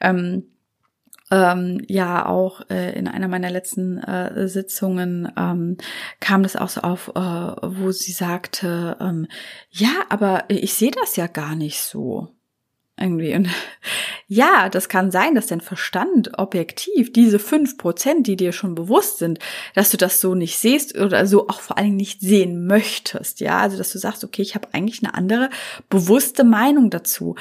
Ähm, 0.01 0.45
ähm, 1.33 1.83
ja 1.89 2.27
auch 2.27 2.61
äh, 2.69 2.93
in 2.93 3.09
einer 3.09 3.27
meiner 3.27 3.51
letzten 3.51 3.99
äh, 3.99 4.47
Sitzungen 4.49 5.33
ähm, 5.37 5.79
kam 6.21 6.43
das 6.43 6.57
auch 6.57 6.69
so 6.69 6.83
auf, 6.83 7.09
äh, 7.09 7.21
wo 7.21 7.91
sie 7.91 8.13
sagte, 8.13 8.99
ähm, 9.01 9.27
ja, 9.71 10.05
aber 10.11 10.45
ich 10.49 10.75
sehe 10.75 10.91
das 10.91 11.17
ja 11.17 11.27
gar 11.27 11.57
nicht 11.57 11.81
so. 11.81 12.29
Irgendwie. 13.01 13.35
Und 13.35 13.49
ja, 14.29 14.69
das 14.69 14.91
kann 14.91 15.11
sein, 15.11 15.35
dass 15.35 15.47
dein 15.47 15.63
Verstand 15.63 16.39
objektiv 16.39 17.15
diese 17.15 17.39
fünf 17.39 17.79
Prozent, 17.79 18.27
die 18.27 18.37
dir 18.37 18.53
schon 18.53 18.75
bewusst 18.75 19.17
sind, 19.17 19.39
dass 19.75 19.91
du 19.91 19.97
das 19.97 20.21
so 20.21 20.35
nicht 20.35 20.59
siehst 20.59 20.99
oder 20.99 21.27
so 21.27 21.49
auch 21.49 21.63
vor 21.63 21.79
allen 21.79 21.87
Dingen 21.87 21.97
nicht 21.97 22.21
sehen 22.21 22.67
möchtest. 22.67 23.41
Ja, 23.41 23.61
also 23.61 23.79
dass 23.79 23.91
du 23.91 23.99
sagst, 23.99 24.23
okay, 24.23 24.43
ich 24.43 24.55
habe 24.55 24.69
eigentlich 24.73 25.03
eine 25.03 25.15
andere 25.15 25.49
bewusste 25.89 26.45
Meinung 26.45 26.91
dazu 26.91 27.37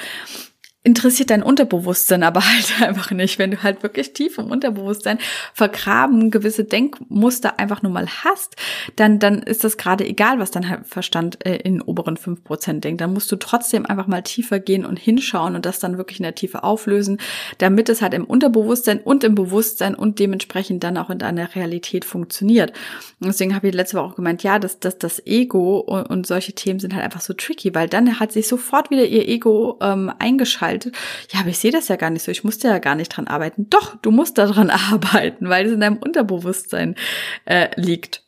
interessiert 0.84 1.30
dein 1.30 1.42
Unterbewusstsein 1.42 2.22
aber 2.22 2.40
halt 2.46 2.82
einfach 2.82 3.10
nicht. 3.12 3.38
Wenn 3.38 3.52
du 3.52 3.62
halt 3.62 3.82
wirklich 3.82 4.12
tief 4.12 4.38
im 4.38 4.50
Unterbewusstsein 4.50 5.18
vergraben 5.54 6.30
gewisse 6.30 6.64
Denkmuster 6.64 7.58
einfach 7.58 7.82
nur 7.82 7.92
mal 7.92 8.08
hast, 8.08 8.56
dann, 8.96 9.18
dann 9.18 9.42
ist 9.42 9.64
das 9.64 9.76
gerade 9.76 10.04
egal, 10.04 10.38
was 10.38 10.50
dein 10.50 10.84
Verstand 10.84 11.44
äh, 11.46 11.56
in 11.56 11.80
oberen 11.80 12.16
fünf 12.16 12.42
Prozent 12.42 12.84
denkt. 12.84 13.00
Dann 13.00 13.12
musst 13.12 13.30
du 13.30 13.36
trotzdem 13.36 13.86
einfach 13.86 14.06
mal 14.06 14.22
tiefer 14.22 14.58
gehen 14.58 14.84
und 14.84 14.98
hinschauen 14.98 15.54
und 15.54 15.66
das 15.66 15.78
dann 15.78 15.98
wirklich 15.98 16.18
in 16.18 16.24
der 16.24 16.34
Tiefe 16.34 16.64
auflösen, 16.64 17.18
damit 17.58 17.88
es 17.88 18.02
halt 18.02 18.14
im 18.14 18.24
Unterbewusstsein 18.24 18.98
und 18.98 19.22
im 19.24 19.34
Bewusstsein 19.34 19.94
und 19.94 20.18
dementsprechend 20.18 20.82
dann 20.82 20.96
auch 20.96 21.10
in 21.10 21.18
deiner 21.18 21.54
Realität 21.54 22.04
funktioniert. 22.04 22.72
Und 23.20 23.28
deswegen 23.28 23.54
habe 23.54 23.68
ich 23.68 23.74
letzte 23.74 23.96
Woche 23.96 24.06
auch 24.06 24.16
gemeint, 24.16 24.42
ja, 24.42 24.58
dass, 24.58 24.80
dass 24.80 24.98
das 24.98 25.24
Ego 25.26 25.78
und, 25.78 26.06
und 26.06 26.26
solche 26.26 26.54
Themen 26.54 26.80
sind 26.80 26.94
halt 26.94 27.04
einfach 27.04 27.20
so 27.20 27.34
tricky, 27.34 27.72
weil 27.74 27.88
dann 27.88 28.18
hat 28.18 28.32
sich 28.32 28.48
sofort 28.48 28.90
wieder 28.90 29.04
ihr 29.04 29.28
Ego 29.28 29.78
ähm, 29.80 30.10
eingeschaltet 30.18 30.71
gestaltet. 30.72 30.96
Ja, 31.30 31.40
aber 31.40 31.50
ich 31.50 31.58
sehe 31.58 31.72
das 31.72 31.88
ja 31.88 31.96
gar 31.96 32.10
nicht 32.10 32.22
so. 32.22 32.30
Ich 32.30 32.44
musste 32.44 32.68
ja 32.68 32.78
gar 32.78 32.94
nicht 32.94 33.08
dran 33.08 33.26
arbeiten. 33.26 33.68
Doch, 33.70 33.96
du 33.96 34.10
musst 34.10 34.38
daran 34.38 34.70
arbeiten, 34.92 35.48
weil 35.48 35.66
es 35.66 35.72
in 35.72 35.80
deinem 35.80 35.98
Unterbewusstsein 35.98 36.96
äh, 37.44 37.68
liegt. 37.80 38.22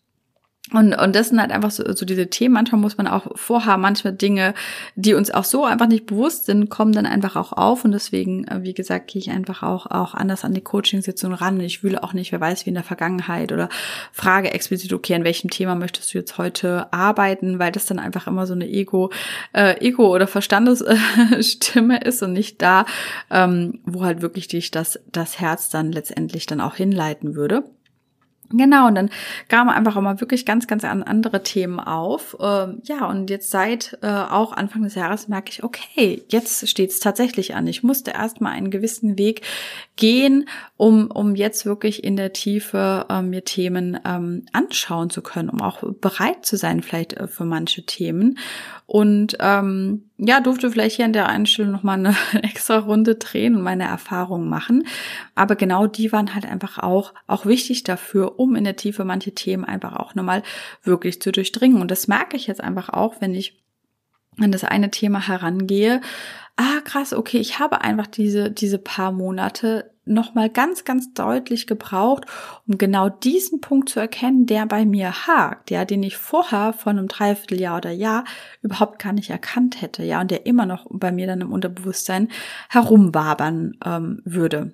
Und, 0.75 0.93
und 0.93 1.15
das 1.15 1.29
sind 1.29 1.41
halt 1.41 1.53
einfach 1.53 1.71
so, 1.71 1.85
so 1.95 2.05
diese 2.05 2.29
Themen. 2.29 2.55
Manchmal 2.55 2.81
muss 2.81 2.97
man 2.97 3.07
auch 3.07 3.39
vorhaben, 3.39 3.83
manchmal 3.83 4.13
Dinge, 4.13 4.55
die 4.97 5.15
uns 5.15 5.31
auch 5.31 5.45
so 5.45 5.65
einfach 5.65 5.87
nicht 5.87 6.07
bewusst 6.07 6.47
sind, 6.47 6.69
kommen 6.69 6.93
dann 6.93 7.07
einfach 7.07 7.37
auch 7.37 7.53
auf. 7.53 7.85
Und 7.85 7.93
deswegen, 7.93 8.45
äh, 8.49 8.63
wie 8.63 8.75
gesagt, 8.75 9.07
gehe 9.07 9.21
ich 9.21 9.31
einfach 9.31 9.63
auch, 9.63 9.87
auch 9.87 10.15
anders 10.15 10.45
an 10.45 10.53
die 10.53 10.63
Coaching-Sitzung 10.63 11.33
ran. 11.33 11.61
Ich 11.61 11.85
wühle 11.85 12.03
auch 12.03 12.13
nicht, 12.13 12.33
wer 12.33 12.41
weiß, 12.41 12.67
wie 12.67 12.71
in 12.71 12.75
der 12.75 12.83
Vergangenheit 12.83 13.53
oder 13.53 13.69
frage 14.11 14.53
explizit, 14.53 14.93
okay, 14.93 15.15
an 15.15 15.23
welchem 15.23 15.49
Thema 15.49 15.77
möchtest 15.77 16.13
du 16.13 16.19
jetzt 16.19 16.39
heute 16.39 16.93
arbeiten, 16.93 17.61
weil 17.61 17.71
das 17.71 17.87
dann 17.87 18.01
einfach 18.01 18.27
immer 18.27 18.47
so 18.47 18.55
eine 18.55 18.69
Ego, 18.69 19.13
äh, 19.53 19.79
Ego 19.79 20.13
oder 20.13 20.27
Verstandesstimme 20.27 22.01
ist 22.05 22.21
und 22.25 22.33
nicht 22.33 22.61
da, 22.61 22.85
ähm, 23.31 23.79
wo 23.85 24.03
halt 24.03 24.23
wirklich 24.23 24.49
dich 24.49 24.73
das, 24.73 24.99
das 25.13 25.39
Herz 25.39 25.69
dann 25.69 25.93
letztendlich 25.93 26.47
dann 26.47 26.61
auch 26.61 26.75
hinleiten 26.75 27.37
würde. 27.37 27.63
Genau, 28.51 28.89
und 28.89 28.95
dann 28.95 29.11
kamen 29.49 29.71
einfach 29.71 29.97
auch 29.97 30.03
mal 30.03 30.21
wirklich 30.21 30.45
ganz, 30.45 30.67
ganz 30.67 30.85
andere 30.85 31.43
Themen 31.43 31.81
auf. 31.81 32.37
Ähm, 32.41 32.83
ja, 32.85 33.07
und 33.07 33.31
jetzt 33.31 33.51
seit 33.51 33.99
äh, 34.03 34.07
auch 34.07 34.53
Anfang 34.53 34.83
des 34.83 34.95
Jahres 34.95 35.29
merke 35.29 35.51
ich, 35.51 35.65
okay, 35.65 36.23
jetzt 36.29 36.69
steht 36.69 36.91
es 36.91 37.01
tatsächlich 37.01 37.55
an. 37.55 37.67
Ich 37.67 37.83
musste 37.83 38.11
erstmal 38.11 38.53
einen 38.53 38.71
gewissen 38.71 39.19
Weg 39.19 39.43
gehen, 39.97 40.47
um, 40.77 41.11
um 41.11 41.35
jetzt 41.35 41.65
wirklich 41.65 42.05
in 42.05 42.17
der 42.17 42.35
Tiefe 42.35 43.07
äh, 43.09 43.23
mir 43.23 43.45
Themen 43.45 43.99
ähm, 44.05 44.45
anschauen 44.53 45.09
zu 45.09 45.23
können, 45.23 45.49
um 45.49 45.63
auch 45.63 45.83
bereit 46.01 46.45
zu 46.45 46.57
sein, 46.57 46.83
vielleicht 46.83 47.15
äh, 47.15 47.27
für 47.27 47.47
manche 47.47 47.87
Themen. 47.87 48.39
Und 48.87 49.39
ähm, 49.41 50.11
ja, 50.17 50.41
durfte 50.41 50.71
vielleicht 50.71 50.97
hier 50.97 51.05
an 51.07 51.13
der 51.13 51.29
Einstellung 51.29 51.73
nochmal 51.73 51.99
eine 51.99 52.17
extra 52.43 52.79
Runde 52.79 53.17
drehen 53.17 53.57
und 53.57 53.63
meine 53.63 53.85
Erfahrungen 53.85 54.49
machen. 54.49 54.87
Aber 55.35 55.57
genau 55.57 55.87
die 55.87 56.13
waren 56.13 56.35
halt 56.35 56.47
einfach 56.47 56.79
auch, 56.79 57.15
auch 57.27 57.47
wichtig 57.47 57.83
dafür, 57.83 58.39
um 58.39 58.55
in 58.55 58.65
der 58.65 58.77
Tiefe 58.77 59.05
manche 59.05 59.33
Themen 59.33 59.65
einfach 59.65 59.97
auch 59.97 60.15
nochmal 60.15 60.43
wirklich 60.85 61.21
zu 61.21 61.33
durchdringen. 61.33 61.81
Und 61.81 61.91
das 61.91 62.07
merke 62.07 62.37
ich 62.37 62.47
jetzt 62.47 62.61
einfach 62.61 62.91
auch, 62.91 63.21
wenn 63.21 63.35
ich 63.35 63.61
an 64.39 64.53
das 64.53 64.65
eine 64.65 64.91
Thema 64.91 65.27
herangehe, 65.27 66.01
ah 66.57 66.81
krass, 66.85 67.13
okay, 67.13 67.39
ich 67.39 67.59
habe 67.59 67.81
einfach 67.81 68.07
diese, 68.07 68.51
diese 68.51 68.79
paar 68.79 69.11
Monate 69.11 69.94
nochmal 70.05 70.51
ganz, 70.51 70.85
ganz 70.85 71.13
deutlich 71.15 71.67
gebraucht, 71.67 72.27
um 72.67 72.79
genau 72.79 73.09
diesen 73.09 73.61
Punkt 73.61 73.89
zu 73.89 74.01
erkennen, 74.01 74.47
der 74.47 74.67
bei 74.67 74.85
mir 74.85 75.27
hakt, 75.27 75.71
ja, 75.71 75.85
den 75.85 76.03
ich 76.03 76.17
vorher 76.17 76.73
von 76.73 76.99
einem 76.99 77.09
Dreivierteljahr 77.09 77.79
oder 77.79 77.91
Jahr 77.91 78.25
überhaupt 78.63 78.99
gar 78.99 79.13
nicht 79.13 79.31
erkannt 79.31 79.81
hätte, 79.81 80.03
ja, 80.03 80.21
und 80.21 80.31
der 80.31 80.47
immer 80.47 80.67
noch 80.67 80.87
bei 80.91 81.13
mir 81.13 81.27
dann 81.27 81.41
im 81.41 81.53
Unterbewusstsein 81.53 82.29
herumwabern 82.69 83.77
ähm, 83.85 84.23
würde. 84.25 84.73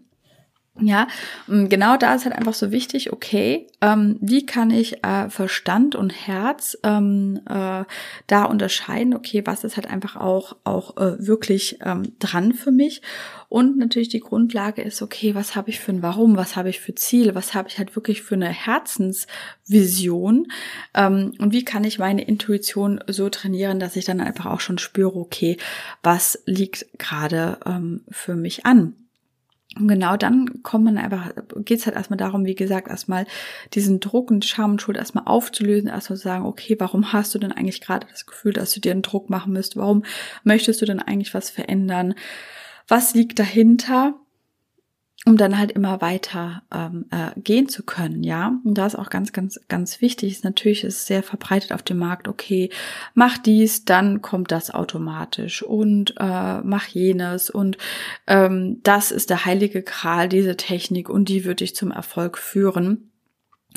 Ja, 0.81 1.09
genau 1.47 1.97
da 1.97 2.15
ist 2.15 2.25
halt 2.25 2.35
einfach 2.35 2.55
so 2.55 2.71
wichtig, 2.71 3.13
okay, 3.13 3.67
ähm, 3.81 4.19
wie 4.21 4.47
kann 4.47 4.71
ich 4.71 5.05
äh, 5.05 5.29
Verstand 5.29 5.95
und 5.95 6.11
Herz 6.11 6.79
ähm, 6.83 7.41
äh, 7.49 7.85
da 8.27 8.45
unterscheiden, 8.45 9.15
okay, 9.15 9.43
was 9.45 9.65
ist 9.65 9.77
halt 9.77 9.89
einfach 9.89 10.17
auch, 10.17 10.57
auch 10.65 10.97
äh, 10.97 11.27
wirklich 11.27 11.79
ähm, 11.85 12.15
dran 12.19 12.53
für 12.53 12.71
mich? 12.71 13.03
Und 13.49 13.79
natürlich 13.79 14.09
die 14.09 14.21
Grundlage 14.21 14.81
ist, 14.81 15.03
okay, 15.03 15.35
was 15.35 15.57
habe 15.57 15.71
ich 15.71 15.81
für 15.81 15.91
ein 15.91 16.03
Warum, 16.03 16.37
was 16.37 16.55
habe 16.55 16.71
ich 16.71 16.79
für 16.79 16.95
Ziele, 16.95 17.35
was 17.35 17.53
habe 17.53 17.69
ich 17.69 17.79
halt 17.79 17.97
wirklich 17.97 18.23
für 18.23 18.37
eine 18.37 18.49
Herzensvision? 18.49 20.47
Ähm, 20.95 21.33
und 21.39 21.53
wie 21.53 21.65
kann 21.65 21.83
ich 21.83 21.99
meine 21.99 22.23
Intuition 22.23 23.01
so 23.09 23.29
trainieren, 23.29 23.81
dass 23.81 23.97
ich 23.97 24.05
dann 24.05 24.21
einfach 24.21 24.47
auch 24.47 24.61
schon 24.61 24.79
spüre, 24.79 25.17
okay, 25.17 25.57
was 26.03 26.41
liegt 26.47 26.87
gerade 26.99 27.59
ähm, 27.67 28.05
für 28.09 28.37
mich 28.37 28.67
an. 28.67 28.95
Und 29.77 29.87
genau 29.87 30.17
dann 30.17 30.63
kommt 30.65 30.85
man 30.85 30.99
einfach, 30.99 31.31
geht's 31.65 31.87
halt 31.87 31.95
erstmal 31.95 32.17
darum, 32.17 32.45
wie 32.45 32.57
gesagt, 32.57 32.89
erstmal 32.89 33.25
diesen 33.73 34.01
Druck 34.01 34.31
und 34.31 34.45
Scham 34.45 34.73
und 34.73 34.83
Schuld 34.83 34.97
erstmal 34.97 35.25
aufzulösen, 35.27 35.89
erstmal 35.89 36.17
zu 36.17 36.25
sagen, 36.25 36.45
okay, 36.45 36.75
warum 36.79 37.13
hast 37.13 37.35
du 37.35 37.39
denn 37.39 37.53
eigentlich 37.53 37.81
gerade 37.81 38.07
das 38.11 38.27
Gefühl, 38.27 38.53
dass 38.53 38.73
du 38.73 38.81
dir 38.81 38.91
einen 38.91 39.03
Druck 39.03 39.31
machen 39.31 39.53
müsst? 39.53 39.77
Warum 39.77 40.05
möchtest 40.43 40.83
du 40.83 40.87
denn 40.87 41.01
eigentlich 41.01 41.35
was 41.35 41.51
verändern? 41.51 42.15
Was 42.89 43.15
liegt 43.15 43.39
dahinter? 43.39 44.15
Um 45.27 45.37
dann 45.37 45.59
halt 45.59 45.73
immer 45.73 46.01
weiter 46.01 46.63
ähm, 46.73 47.05
äh, 47.11 47.39
gehen 47.39 47.69
zu 47.69 47.83
können, 47.83 48.23
ja. 48.23 48.59
Und 48.65 48.75
da 48.79 48.87
ist 48.87 48.95
auch 48.99 49.11
ganz, 49.11 49.33
ganz, 49.33 49.61
ganz 49.69 50.01
wichtig, 50.01 50.33
ist 50.33 50.45
natürlich 50.45 50.83
ist 50.83 51.07
sehr 51.07 51.23
verbreitet 51.23 51.73
auf 51.73 51.83
dem 51.83 51.99
Markt, 51.99 52.27
okay, 52.27 52.71
mach 53.13 53.37
dies, 53.37 53.85
dann 53.85 54.23
kommt 54.23 54.51
das 54.51 54.71
automatisch 54.71 55.63
und 55.63 56.15
äh, 56.19 56.61
mach 56.63 56.87
jenes 56.87 57.51
und 57.51 57.77
ähm, 58.27 58.81
das 58.83 59.11
ist 59.11 59.29
der 59.29 59.45
heilige 59.45 59.83
Kral, 59.83 60.29
diese 60.29 60.57
Technik 60.57 61.11
und 61.11 61.29
die 61.29 61.45
wird 61.45 61.61
dich 61.61 61.75
zum 61.75 61.91
Erfolg 61.91 62.39
führen. 62.39 63.10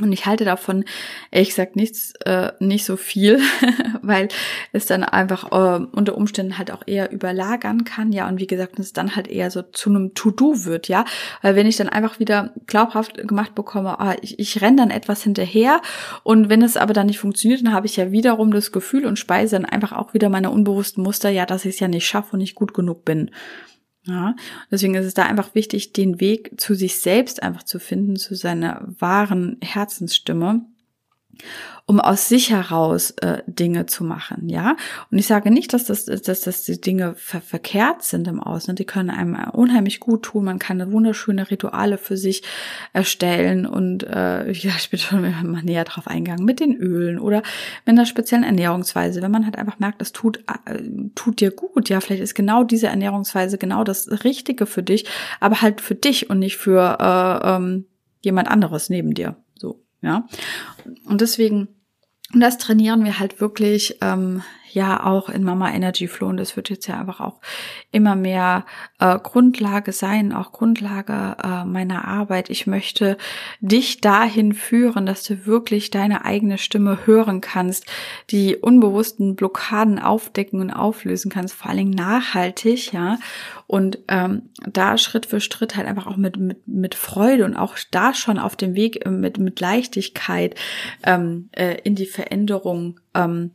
Und 0.01 0.12
ich 0.12 0.25
halte 0.25 0.43
davon, 0.43 0.85
ehrlich 1.29 1.50
gesagt, 1.50 1.75
nichts, 1.75 2.13
äh, 2.25 2.51
nicht 2.59 2.83
so 2.83 2.97
viel, 2.97 3.39
weil 4.01 4.27
es 4.71 4.88
dann 4.88 5.03
einfach 5.03 5.51
äh, 5.51 5.85
unter 5.91 6.17
Umständen 6.17 6.57
halt 6.57 6.71
auch 6.71 6.81
eher 6.88 7.12
überlagern 7.12 7.83
kann, 7.83 8.12
ja, 8.12 8.27
und 8.27 8.39
wie 8.39 8.47
gesagt, 8.47 8.79
es 8.79 8.93
dann 8.93 9.15
halt 9.15 9.27
eher 9.27 9.51
so 9.51 9.62
zu 9.62 9.91
einem 9.91 10.15
To-Do 10.15 10.65
wird, 10.65 10.88
ja, 10.88 11.05
weil 11.43 11.55
wenn 11.55 11.67
ich 11.67 11.77
dann 11.77 11.89
einfach 11.89 12.19
wieder 12.19 12.53
glaubhaft 12.65 13.27
gemacht 13.27 13.53
bekomme, 13.53 14.00
ah, 14.00 14.15
ich, 14.21 14.39
ich 14.39 14.62
renne 14.62 14.77
dann 14.77 14.89
etwas 14.89 15.21
hinterher 15.21 15.79
und 16.23 16.50
wenn 16.50 16.63
es 16.63 16.75
aber 16.75 16.93
dann 16.93 17.05
nicht 17.05 17.19
funktioniert, 17.19 17.63
dann 17.63 17.73
habe 17.73 17.85
ich 17.85 17.95
ja 17.95 18.12
wiederum 18.12 18.51
das 18.51 18.71
Gefühl 18.71 19.05
und 19.05 19.19
speise 19.19 19.57
dann 19.57 19.65
einfach 19.65 19.91
auch 19.91 20.15
wieder 20.15 20.29
meine 20.29 20.50
unbewussten 20.50 21.03
Muster, 21.03 21.29
ja, 21.29 21.45
dass 21.45 21.65
ich 21.65 21.75
es 21.75 21.79
ja 21.79 21.88
nicht 21.88 22.07
schaffe 22.07 22.33
und 22.33 22.39
nicht 22.39 22.55
gut 22.55 22.73
genug 22.73 23.05
bin. 23.05 23.29
Ja, 24.05 24.36
deswegen 24.69 24.95
ist 24.95 25.05
es 25.05 25.13
da 25.13 25.24
einfach 25.24 25.55
wichtig, 25.55 25.93
den 25.93 26.19
Weg 26.19 26.60
zu 26.60 26.75
sich 26.75 27.00
selbst 27.00 27.41
einfach 27.41 27.63
zu 27.63 27.79
finden, 27.79 28.17
zu 28.17 28.36
seiner 28.36 28.86
wahren 29.00 29.57
Herzensstimme 29.62 30.65
um 31.85 31.99
aus 31.99 32.29
sich 32.29 32.49
heraus 32.49 33.11
äh, 33.21 33.43
Dinge 33.45 33.85
zu 33.87 34.05
machen, 34.05 34.47
ja. 34.47 34.77
Und 35.11 35.17
ich 35.17 35.27
sage 35.27 35.51
nicht, 35.51 35.73
dass 35.73 35.83
das, 35.83 36.05
dass, 36.05 36.41
dass 36.41 36.63
die 36.63 36.79
Dinge 36.79 37.13
ver 37.15 37.41
verkehrt 37.41 38.03
sind 38.03 38.27
im 38.27 38.39
Außen. 38.39 38.75
Die 38.75 38.85
können 38.85 39.09
einem 39.09 39.37
unheimlich 39.51 39.99
gut 39.99 40.23
tun. 40.23 40.45
Man 40.45 40.59
kann 40.59 40.91
wunderschöne 40.93 41.51
Rituale 41.51 41.97
für 41.97 42.15
sich 42.15 42.43
erstellen 42.93 43.65
und 43.65 44.03
äh, 44.03 44.49
ja, 44.51 44.71
ich 44.77 44.89
bin 44.89 44.99
schon 44.99 45.21
mal 45.21 45.63
näher 45.63 45.83
drauf 45.83 46.07
eingegangen 46.07 46.45
mit 46.45 46.61
den 46.61 46.75
Ölen 46.75 47.19
oder 47.19 47.43
mit 47.85 47.97
einer 47.97 48.05
speziellen 48.05 48.45
Ernährungsweise. 48.45 49.22
Wenn 49.22 49.31
man 49.31 49.43
halt 49.43 49.57
einfach 49.57 49.79
merkt, 49.79 50.00
das 50.00 50.13
tut 50.13 50.39
äh, 50.65 50.81
tut 51.15 51.41
dir 51.41 51.51
gut, 51.51 51.89
ja, 51.89 52.00
vielleicht 52.00 52.22
ist 52.22 52.35
genau 52.35 52.63
diese 52.63 52.87
Ernährungsweise 52.87 53.57
genau 53.57 53.83
das 53.83 54.24
Richtige 54.24 54.65
für 54.65 54.83
dich, 54.83 55.05
aber 55.41 55.61
halt 55.61 55.81
für 55.81 55.96
dich 55.96 56.29
und 56.29 56.39
nicht 56.39 56.55
für 56.55 56.98
äh, 57.00 57.55
ähm, 57.55 57.85
jemand 58.22 58.48
anderes 58.48 58.89
neben 58.89 59.13
dir. 59.13 59.35
Ja. 60.03 60.27
Und 61.05 61.22
deswegen, 61.22 61.70
das 62.33 62.57
trainieren 62.59 63.03
wir 63.03 63.20
halt 63.20 63.42
wirklich, 63.42 63.98
ähm, 64.01 64.44
ja 64.74 65.05
auch 65.05 65.29
in 65.29 65.44
Mama 65.44 65.72
Energy 65.72 66.07
Flow 66.07 66.27
und 66.27 66.38
das 66.38 66.55
wird 66.55 66.70
jetzt 66.70 66.88
ja 66.88 67.00
einfach 67.00 67.20
auch 67.20 67.40
immer 67.92 68.16
mehr 68.16 68.66
äh, 69.00 69.18
Grundlage 69.20 69.92
sein, 69.92 70.33
auch 70.33 70.51
Grundlage 70.51 71.38
äh, 71.44 71.66
meiner 71.66 72.07
Arbeit. 72.07 72.50
Ich 72.50 72.68
möchte 72.68 73.18
dich 73.62 74.01
dahin 74.01 74.53
führen, 74.53 75.05
dass 75.05 75.24
du 75.24 75.46
wirklich 75.46 75.92
deine 75.92 76.25
eigene 76.25 76.57
Stimme 76.57 77.05
hören 77.05 77.42
kannst, 77.42 77.86
die 78.29 78.55
unbewussten 78.55 79.36
Blockaden 79.36 80.00
aufdecken 80.00 80.59
und 80.59 80.72
auflösen 80.72 81.31
kannst, 81.31 81.53
vor 81.53 81.70
allen 81.70 81.77
Dingen 81.77 81.92
nachhaltig, 81.92 82.94
ja. 82.94 83.18
Und 83.68 84.00
ähm, 84.07 84.50
da 84.68 84.98
Schritt 84.98 85.25
für 85.25 85.40
Schritt 85.40 85.75
halt 85.75 85.88
einfach 85.88 86.05
auch 86.05 86.18
mit, 86.18 86.38
mit, 86.38 86.68
mit 86.68 86.96
Freude 86.96 87.46
und 87.46 87.55
auch 87.55 87.75
da 87.92 88.14
schon 88.14 88.38
auf 88.38 88.55
dem 88.55 88.75
Weg 88.75 89.05
äh, 89.05 89.09
mit, 89.09 89.38
mit 89.38 89.59
Leichtigkeit 89.59 90.55
ähm, 91.03 91.50
äh, 91.53 91.77
in 91.83 91.96
die 91.96 92.05
Veränderung 92.05 93.00
ähm, 93.14 93.51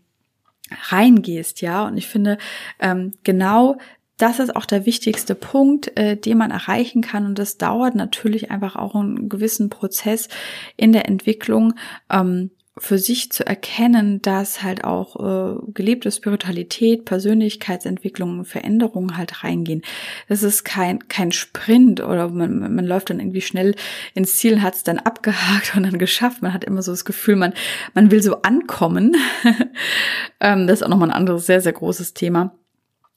reingehst, 0.90 1.60
ja. 1.60 1.86
Und 1.86 1.96
ich 1.96 2.06
finde, 2.06 2.38
ähm, 2.80 3.12
genau 3.24 3.76
das 4.18 4.40
ist 4.40 4.54
auch 4.56 4.66
der 4.66 4.84
wichtigste 4.84 5.34
Punkt, 5.34 5.96
äh, 5.96 6.16
den 6.16 6.38
man 6.38 6.50
erreichen 6.50 7.02
kann. 7.02 7.24
Und 7.24 7.38
das 7.38 7.56
dauert 7.56 7.94
natürlich 7.94 8.50
einfach 8.50 8.74
auch 8.74 8.94
einen 8.94 9.28
gewissen 9.28 9.70
Prozess 9.70 10.28
in 10.76 10.92
der 10.92 11.08
Entwicklung. 11.08 11.74
Ähm, 12.10 12.50
für 12.80 12.98
sich 12.98 13.30
zu 13.30 13.46
erkennen, 13.46 14.22
dass 14.22 14.62
halt 14.62 14.84
auch 14.84 15.16
äh, 15.16 15.72
gelebte 15.72 16.10
Spiritualität, 16.10 17.04
Persönlichkeitsentwicklung, 17.04 18.44
Veränderungen 18.44 19.16
halt 19.16 19.44
reingehen. 19.44 19.82
Das 20.28 20.42
ist 20.42 20.64
kein 20.64 21.08
kein 21.08 21.32
Sprint 21.32 22.00
oder 22.00 22.28
man, 22.28 22.74
man 22.74 22.84
läuft 22.84 23.10
dann 23.10 23.20
irgendwie 23.20 23.40
schnell 23.40 23.74
ins 24.14 24.36
Ziel 24.36 24.54
und 24.54 24.62
hat 24.62 24.74
es 24.74 24.82
dann 24.82 24.98
abgehakt 24.98 25.72
und 25.76 25.84
dann 25.84 25.98
geschafft. 25.98 26.42
Man 26.42 26.54
hat 26.54 26.64
immer 26.64 26.82
so 26.82 26.92
das 26.92 27.04
Gefühl, 27.04 27.36
man 27.36 27.54
man 27.94 28.10
will 28.10 28.22
so 28.22 28.42
ankommen. 28.42 29.16
ähm, 30.40 30.66
das 30.66 30.80
ist 30.80 30.82
auch 30.84 30.90
nochmal 30.90 31.10
ein 31.10 31.16
anderes 31.16 31.46
sehr 31.46 31.60
sehr 31.60 31.72
großes 31.72 32.14
Thema 32.14 32.54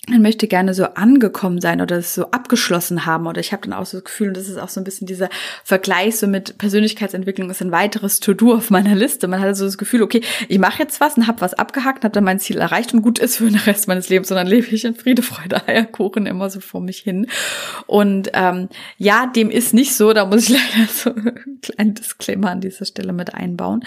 man 0.10 0.24
möchte 0.24 0.48
gerne 0.48 0.74
so 0.74 0.86
angekommen 0.86 1.62
sein 1.62 1.80
oder 1.80 1.98
es 1.98 2.16
so 2.16 2.32
abgeschlossen 2.32 3.06
haben. 3.06 3.28
Oder 3.28 3.40
ich 3.40 3.52
habe 3.54 3.70
dann 3.70 3.74
auch 3.74 3.86
so 3.86 3.98
das 3.98 4.06
Gefühl, 4.06 4.30
und 4.30 4.38
das 4.38 4.50
ist 4.50 4.58
auch 4.58 4.68
so 4.68 4.82
ein 4.82 4.84
bisschen 4.84 5.06
dieser 5.06 5.30
Vergleich 5.64 6.18
so 6.18 6.26
mit 6.26 6.58
Persönlichkeitsentwicklung, 6.58 7.52
ist 7.52 7.62
ein 7.62 7.72
weiteres 7.72 8.20
To-Do 8.20 8.56
auf 8.56 8.72
meiner 8.72 8.96
Liste. 8.96 9.28
Man 9.28 9.40
hat 9.40 9.48
also 9.48 9.66
das 9.66 9.78
Gefühl, 9.78 10.02
okay, 10.02 10.22
ich 10.48 10.58
mache 10.58 10.80
jetzt 10.80 11.00
was 11.02 11.18
und 11.18 11.28
habe 11.28 11.42
was 11.42 11.54
abgehakt, 11.54 12.04
habe 12.04 12.14
dann 12.14 12.24
mein 12.24 12.40
Ziel 12.40 12.58
erreicht 12.58 12.96
und 12.96 13.04
gut 13.04 13.20
ist 13.20 13.38
für 13.38 13.46
den 13.46 13.58
Rest 13.60 13.88
meines 13.88 14.10
Lebens. 14.10 14.30
Dann 14.30 14.48
lebe 14.48 14.66
ich 14.68 14.86
in 14.86 14.96
Friede, 14.96 15.22
Freude, 15.22 15.68
Eierkuchen 15.68 16.26
immer 16.26 16.50
so 16.50 16.62
vor 16.62 16.82
mich 16.82 16.98
hin. 16.98 17.28
Und 17.86 18.32
ähm, 18.34 18.70
ja, 18.98 19.28
dem 19.28 19.52
ist 19.52 19.76
nicht 19.76 19.94
so, 19.96 20.14
da 20.14 20.26
muss 20.26 20.50
ich 20.50 20.50
leider 20.78 20.88
so 20.92 21.12
ein 21.12 21.60
kleinen 21.62 21.94
Disclaimer 21.94 22.50
an 22.50 22.62
dieser 22.62 22.86
Stelle 22.86 23.14
mit 23.14 23.36
einbauen. 23.36 23.86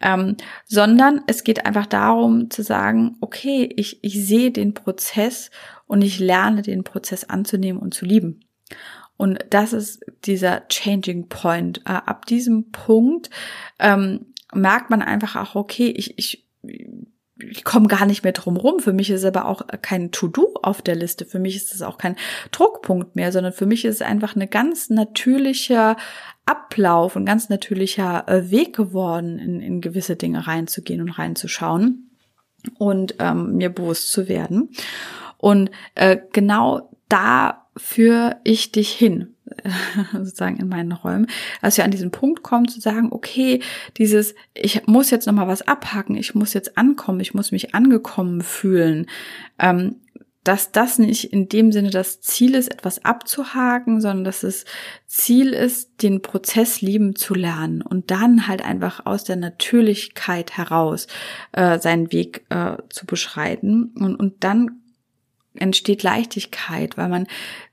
Ähm, 0.00 0.36
sondern 0.66 1.22
es 1.26 1.42
geht 1.42 1.66
einfach 1.66 1.86
darum 1.86 2.48
zu 2.48 2.62
sagen, 2.62 3.16
okay, 3.20 3.68
ich, 3.76 3.98
ich 4.02 4.24
sehe 4.24 4.52
den 4.52 4.72
Prozess 4.72 5.47
und 5.86 6.02
ich 6.02 6.18
lerne 6.18 6.62
den 6.62 6.84
Prozess 6.84 7.24
anzunehmen 7.24 7.80
und 7.80 7.94
zu 7.94 8.04
lieben. 8.04 8.40
Und 9.16 9.44
das 9.50 9.72
ist 9.72 10.04
dieser 10.24 10.66
Changing 10.68 11.28
Point. 11.28 11.78
Äh, 11.84 12.00
ab 12.06 12.26
diesem 12.26 12.70
Punkt 12.70 13.30
ähm, 13.78 14.26
merkt 14.54 14.90
man 14.90 15.02
einfach 15.02 15.36
auch, 15.36 15.54
okay, 15.56 15.88
ich, 15.88 16.18
ich, 16.18 16.46
ich 17.36 17.64
komme 17.64 17.88
gar 17.88 18.06
nicht 18.06 18.22
mehr 18.22 18.32
drum 18.32 18.56
rum. 18.56 18.78
Für 18.78 18.92
mich 18.92 19.10
ist 19.10 19.24
aber 19.24 19.46
auch 19.46 19.66
kein 19.82 20.12
To-Do 20.12 20.54
auf 20.62 20.82
der 20.82 20.94
Liste. 20.94 21.26
Für 21.26 21.40
mich 21.40 21.56
ist 21.56 21.74
es 21.74 21.82
auch 21.82 21.98
kein 21.98 22.16
Druckpunkt 22.52 23.16
mehr, 23.16 23.32
sondern 23.32 23.52
für 23.52 23.66
mich 23.66 23.84
ist 23.84 23.96
es 23.96 24.02
einfach 24.02 24.36
eine 24.36 24.46
ganz 24.46 24.88
natürlicher 24.88 25.96
Ablauf, 26.46 27.16
ein 27.16 27.26
ganz 27.26 27.48
natürlicher 27.48 28.26
äh, 28.28 28.50
Weg 28.50 28.74
geworden, 28.74 29.38
in, 29.38 29.60
in 29.60 29.80
gewisse 29.80 30.16
Dinge 30.16 30.46
reinzugehen 30.46 31.02
und 31.02 31.10
reinzuschauen 31.10 32.10
und 32.78 33.16
ähm, 33.18 33.56
mir 33.56 33.68
bewusst 33.68 34.12
zu 34.12 34.28
werden. 34.28 34.70
Und 35.38 35.70
äh, 35.94 36.18
genau 36.32 36.90
da 37.08 37.66
führe 37.76 38.36
ich 38.44 38.72
dich 38.72 38.90
hin. 38.90 39.34
sozusagen 40.12 40.58
in 40.58 40.68
meinen 40.68 40.92
Räumen, 40.92 41.26
als 41.60 41.76
wir 41.76 41.84
an 41.84 41.90
diesen 41.90 42.10
Punkt 42.10 42.42
kommen 42.42 42.68
zu 42.68 42.80
sagen, 42.80 43.08
okay, 43.12 43.60
dieses, 43.96 44.34
ich 44.54 44.86
muss 44.86 45.10
jetzt 45.10 45.26
nochmal 45.26 45.48
was 45.48 45.66
abhaken, 45.66 46.16
ich 46.16 46.34
muss 46.34 46.54
jetzt 46.54 46.76
ankommen, 46.76 47.20
ich 47.20 47.34
muss 47.34 47.52
mich 47.52 47.74
angekommen 47.74 48.42
fühlen, 48.42 49.06
ähm, 49.58 49.96
dass 50.44 50.72
das 50.72 50.98
nicht 50.98 51.32
in 51.32 51.48
dem 51.48 51.72
Sinne 51.72 51.90
das 51.90 52.20
Ziel 52.22 52.54
ist, 52.54 52.72
etwas 52.72 53.04
abzuhaken, 53.04 54.00
sondern 54.00 54.24
dass 54.24 54.42
es 54.42 54.64
Ziel 55.06 55.52
ist, 55.52 56.02
den 56.02 56.22
Prozess 56.22 56.80
lieben 56.80 57.16
zu 57.16 57.34
lernen 57.34 57.82
und 57.82 58.10
dann 58.10 58.48
halt 58.48 58.64
einfach 58.64 59.04
aus 59.04 59.24
der 59.24 59.36
Natürlichkeit 59.36 60.56
heraus 60.56 61.06
äh, 61.52 61.78
seinen 61.78 62.12
Weg 62.12 62.46
äh, 62.48 62.76
zu 62.88 63.04
beschreiten 63.04 63.92
und, 63.96 64.16
und 64.16 64.42
dann 64.42 64.80
entsteht 65.58 66.02
Leichtigkeit, 66.02 66.96
weil 66.96 67.08
man 67.08 67.26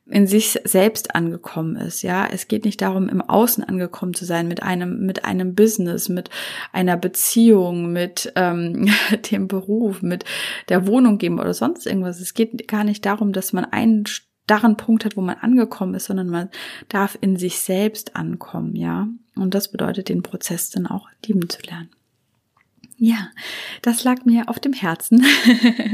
in 0.07 0.27
sich 0.27 0.59
selbst 0.63 1.15
angekommen 1.15 1.75
ist. 1.77 2.03
Ja, 2.03 2.27
es 2.27 2.47
geht 2.47 2.65
nicht 2.65 2.81
darum, 2.81 3.09
im 3.09 3.21
Außen 3.21 3.63
angekommen 3.63 4.13
zu 4.13 4.25
sein 4.25 4.47
mit 4.47 4.61
einem 4.61 5.05
mit 5.05 5.25
einem 5.25 5.55
Business, 5.55 6.09
mit 6.09 6.29
einer 6.71 6.95
Beziehung, 6.95 7.91
mit 7.91 8.31
ähm, 8.35 8.87
dem 9.31 9.47
Beruf, 9.47 10.01
mit 10.01 10.25
der 10.69 10.85
Wohnung 10.85 11.17
geben 11.17 11.39
oder 11.39 11.53
sonst 11.53 11.87
irgendwas. 11.87 12.19
Es 12.19 12.35
geht 12.35 12.67
gar 12.67 12.83
nicht 12.83 13.05
darum, 13.05 13.33
dass 13.33 13.51
man 13.51 13.65
einen 13.65 14.05
starren 14.05 14.77
Punkt 14.77 15.05
hat, 15.05 15.17
wo 15.17 15.21
man 15.21 15.37
angekommen 15.37 15.95
ist, 15.95 16.05
sondern 16.05 16.29
man 16.29 16.49
darf 16.87 17.17
in 17.19 17.35
sich 17.35 17.59
selbst 17.59 18.15
ankommen. 18.15 18.75
Ja, 18.75 19.07
und 19.35 19.55
das 19.55 19.71
bedeutet, 19.71 20.09
den 20.09 20.21
Prozess 20.21 20.69
dann 20.69 20.85
auch 20.85 21.09
lieben 21.25 21.49
zu 21.49 21.61
lernen. 21.63 21.89
Ja, 22.97 23.27
das 23.81 24.05
lag 24.05 24.23
mir 24.23 24.47
auf 24.47 24.57
dem 24.57 24.71
Herzen. 24.71 25.25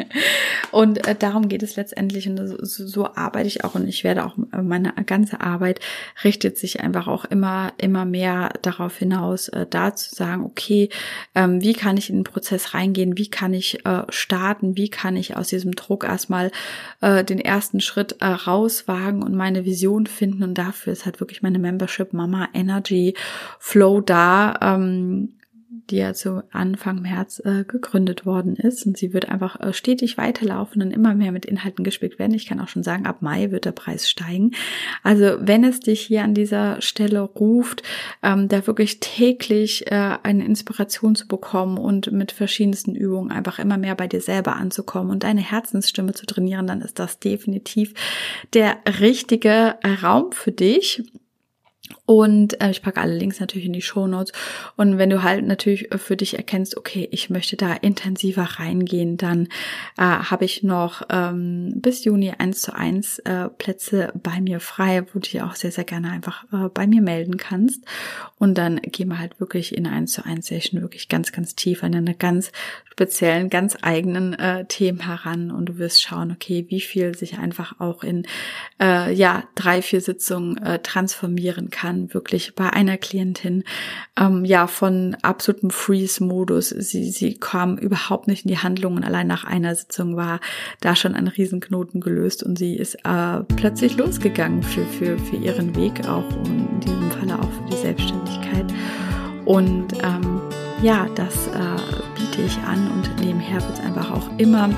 und 0.71 1.07
äh, 1.07 1.15
darum 1.15 1.47
geht 1.49 1.63
es 1.63 1.75
letztendlich. 1.75 2.29
Und 2.29 2.37
so, 2.37 2.85
so, 2.85 3.07
arbeite 3.15 3.47
ich 3.47 3.63
auch. 3.63 3.73
Und 3.73 3.87
ich 3.87 4.03
werde 4.03 4.23
auch, 4.23 4.37
äh, 4.53 4.61
meine 4.61 4.93
ganze 5.07 5.41
Arbeit 5.41 5.79
richtet 6.23 6.59
sich 6.59 6.81
einfach 6.81 7.07
auch 7.07 7.25
immer, 7.25 7.73
immer 7.79 8.05
mehr 8.05 8.53
darauf 8.61 8.97
hinaus, 8.97 9.47
äh, 9.47 9.65
da 9.67 9.95
zu 9.95 10.13
sagen, 10.13 10.45
okay, 10.45 10.89
ähm, 11.33 11.59
wie 11.63 11.73
kann 11.73 11.97
ich 11.97 12.11
in 12.11 12.17
den 12.17 12.23
Prozess 12.23 12.75
reingehen? 12.75 13.17
Wie 13.17 13.31
kann 13.31 13.55
ich 13.55 13.83
äh, 13.83 14.03
starten? 14.09 14.77
Wie 14.77 14.89
kann 14.89 15.15
ich 15.15 15.35
aus 15.35 15.47
diesem 15.47 15.71
Druck 15.71 16.03
erstmal 16.03 16.51
äh, 17.01 17.23
den 17.23 17.39
ersten 17.39 17.81
Schritt 17.81 18.17
äh, 18.19 18.25
rauswagen 18.25 19.23
und 19.23 19.33
meine 19.33 19.65
Vision 19.65 20.05
finden? 20.05 20.43
Und 20.43 20.53
dafür 20.53 20.93
ist 20.93 21.05
halt 21.05 21.19
wirklich 21.19 21.41
meine 21.41 21.57
Membership 21.57 22.13
Mama 22.13 22.47
Energy 22.53 23.15
Flow 23.57 24.01
da. 24.01 24.53
Ähm, 24.61 25.29
die 25.89 25.97
ja 25.97 26.13
zu 26.13 26.43
Anfang 26.51 27.01
März 27.01 27.41
äh, 27.45 27.63
gegründet 27.63 28.25
worden 28.25 28.57
ist. 28.57 28.85
Und 28.85 28.97
sie 28.97 29.13
wird 29.13 29.29
einfach 29.29 29.59
äh, 29.59 29.71
stetig 29.71 30.17
weiterlaufen 30.17 30.81
und 30.81 30.91
immer 30.91 31.15
mehr 31.15 31.31
mit 31.31 31.45
Inhalten 31.45 31.85
gespickt 31.85 32.19
werden. 32.19 32.33
Ich 32.33 32.45
kann 32.45 32.59
auch 32.59 32.67
schon 32.67 32.83
sagen, 32.83 33.05
ab 33.05 33.21
Mai 33.21 33.51
wird 33.51 33.63
der 33.63 33.71
Preis 33.71 34.09
steigen. 34.09 34.51
Also 35.01 35.37
wenn 35.39 35.63
es 35.63 35.79
dich 35.79 36.01
hier 36.01 36.23
an 36.23 36.33
dieser 36.33 36.81
Stelle 36.81 37.21
ruft, 37.21 37.83
ähm, 38.21 38.49
da 38.49 38.67
wirklich 38.67 38.99
täglich 38.99 39.89
äh, 39.89 40.17
eine 40.23 40.45
Inspiration 40.45 41.15
zu 41.15 41.27
bekommen 41.27 41.77
und 41.77 42.11
mit 42.11 42.33
verschiedensten 42.33 42.93
Übungen 42.93 43.31
einfach 43.31 43.57
immer 43.57 43.77
mehr 43.77 43.95
bei 43.95 44.07
dir 44.07 44.21
selber 44.21 44.57
anzukommen 44.57 45.09
und 45.09 45.23
deine 45.23 45.41
Herzensstimme 45.41 46.13
zu 46.13 46.25
trainieren, 46.25 46.67
dann 46.67 46.81
ist 46.81 46.99
das 46.99 47.19
definitiv 47.19 47.93
der 48.53 48.77
richtige 48.99 49.75
Raum 50.03 50.33
für 50.33 50.51
dich. 50.51 51.03
Und 52.05 52.59
äh, 52.61 52.71
ich 52.71 52.81
packe 52.81 52.99
alle 52.99 53.15
Links 53.15 53.39
natürlich 53.39 53.67
in 53.67 53.73
die 53.73 53.81
Show 53.81 54.07
Notes. 54.07 54.33
Und 54.75 54.97
wenn 54.97 55.09
du 55.09 55.23
halt 55.23 55.45
natürlich 55.45 55.89
für 55.97 56.17
dich 56.17 56.35
erkennst, 56.35 56.75
okay, 56.75 57.07
ich 57.11 57.29
möchte 57.29 57.55
da 57.55 57.73
intensiver 57.73 58.43
reingehen, 58.43 59.17
dann 59.17 59.47
äh, 59.97 60.01
habe 60.03 60.45
ich 60.45 60.63
noch 60.63 61.03
ähm, 61.09 61.73
bis 61.75 62.03
Juni 62.03 62.33
eins 62.37 62.61
zu 62.61 62.75
eins 62.75 63.19
äh, 63.19 63.49
Plätze 63.49 64.11
bei 64.21 64.41
mir 64.41 64.59
frei, 64.59 65.03
wo 65.13 65.13
du 65.13 65.19
dich 65.19 65.41
auch 65.41 65.55
sehr, 65.55 65.71
sehr 65.71 65.83
gerne 65.83 66.11
einfach 66.11 66.43
äh, 66.51 66.69
bei 66.73 66.87
mir 66.87 67.01
melden 67.01 67.37
kannst. 67.37 67.85
Und 68.37 68.57
dann 68.57 68.77
gehen 68.81 69.09
wir 69.09 69.19
halt 69.19 69.39
wirklich 69.39 69.77
in 69.77 69.85
eins 69.85 70.11
zu 70.11 70.25
eins 70.25 70.47
Session 70.47 70.81
wirklich 70.81 71.07
ganz, 71.07 71.31
ganz 71.31 71.55
tief 71.55 71.83
an 71.83 71.93
eine 71.93 72.15
ganz 72.15 72.51
speziellen, 72.91 73.49
ganz 73.49 73.77
eigenen 73.81 74.33
äh, 74.33 74.65
Themen 74.65 75.05
heran. 75.05 75.51
Und 75.51 75.67
du 75.67 75.77
wirst 75.77 76.01
schauen, 76.01 76.31
okay, 76.31 76.65
wie 76.69 76.81
viel 76.81 77.15
sich 77.15 77.37
einfach 77.37 77.79
auch 77.79 78.03
in 78.03 78.25
äh, 78.81 79.13
ja 79.13 79.43
drei, 79.55 79.81
vier 79.81 80.01
Sitzungen 80.01 80.57
äh, 80.57 80.79
transformieren 80.79 81.69
kann 81.69 81.90
wirklich 81.93 82.55
bei 82.55 82.71
einer 82.71 82.97
Klientin 82.97 83.63
ähm, 84.19 84.45
ja 84.45 84.67
von 84.67 85.15
absolutem 85.21 85.69
Freeze-Modus. 85.69 86.69
Sie, 86.69 87.11
sie 87.11 87.35
kam 87.35 87.77
überhaupt 87.77 88.27
nicht 88.27 88.45
in 88.45 88.49
die 88.49 88.57
Handlungen. 88.57 89.03
Allein 89.03 89.27
nach 89.27 89.43
einer 89.43 89.75
Sitzung 89.75 90.15
war 90.15 90.39
da 90.79 90.95
schon 90.95 91.15
ein 91.15 91.27
Riesenknoten 91.27 92.01
gelöst 92.01 92.43
und 92.43 92.57
sie 92.57 92.75
ist 92.75 92.95
äh, 93.05 93.43
plötzlich 93.55 93.97
losgegangen 93.97 94.63
für, 94.63 94.85
für, 94.85 95.17
für 95.17 95.35
ihren 95.35 95.75
Weg 95.75 96.07
auch 96.07 96.27
und 96.37 96.69
in 96.71 96.79
diesem 96.81 97.11
Falle 97.11 97.39
auch 97.39 97.51
für 97.51 97.69
die 97.71 97.77
Selbstständigkeit. 97.77 98.65
Und 99.45 99.93
ähm, 100.03 100.41
ja, 100.81 101.07
das 101.15 101.47
äh, 101.47 101.59
biete 102.15 102.41
ich 102.43 102.57
an 102.59 102.89
und 102.91 103.25
nebenher 103.25 103.61
wird 103.61 103.73
es 103.73 103.79
einfach 103.79 104.11
auch 104.11 104.29
immer, 104.37 104.69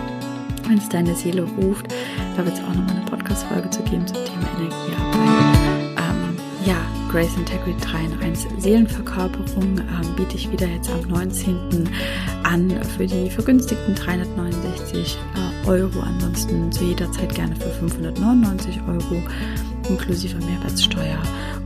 wenn 0.68 0.78
es 0.78 0.90
deine 0.90 1.16
Seele 1.16 1.44
ruft, 1.44 1.88
da 2.36 2.46
wird 2.46 2.56
es 2.56 2.64
auch 2.64 2.74
nochmal 2.74 2.96
eine 2.96 3.06
Podcast-Folge 3.06 3.70
zu 3.70 3.84
geben 3.84 4.08
zum 4.08 4.18
Thema 4.26 4.48
Energiearbeit. 4.58 5.60
Ähm, 5.98 6.38
ja, 6.66 6.78
Grace 7.14 7.38
Integrity 7.38 7.80
3 7.80 8.06
in 8.06 8.20
1 8.24 8.48
Seelenverkörperung 8.58 9.78
ähm, 9.78 10.16
biete 10.16 10.36
ich 10.36 10.52
wieder 10.52 10.66
jetzt 10.66 10.90
am 10.90 11.08
19. 11.08 11.88
an 12.42 12.72
für 12.98 13.06
die 13.06 13.30
vergünstigten 13.30 13.94
369 13.94 15.20
äh, 15.36 15.68
Euro. 15.70 16.00
Ansonsten 16.00 16.72
zu 16.72 16.84
jeder 16.84 17.12
Zeit 17.12 17.36
gerne 17.36 17.56
für 17.56 17.70
599 17.70 18.80
Euro 18.88 19.22
inklusive 19.90 20.38
Mehrwertsteuer 20.38 21.22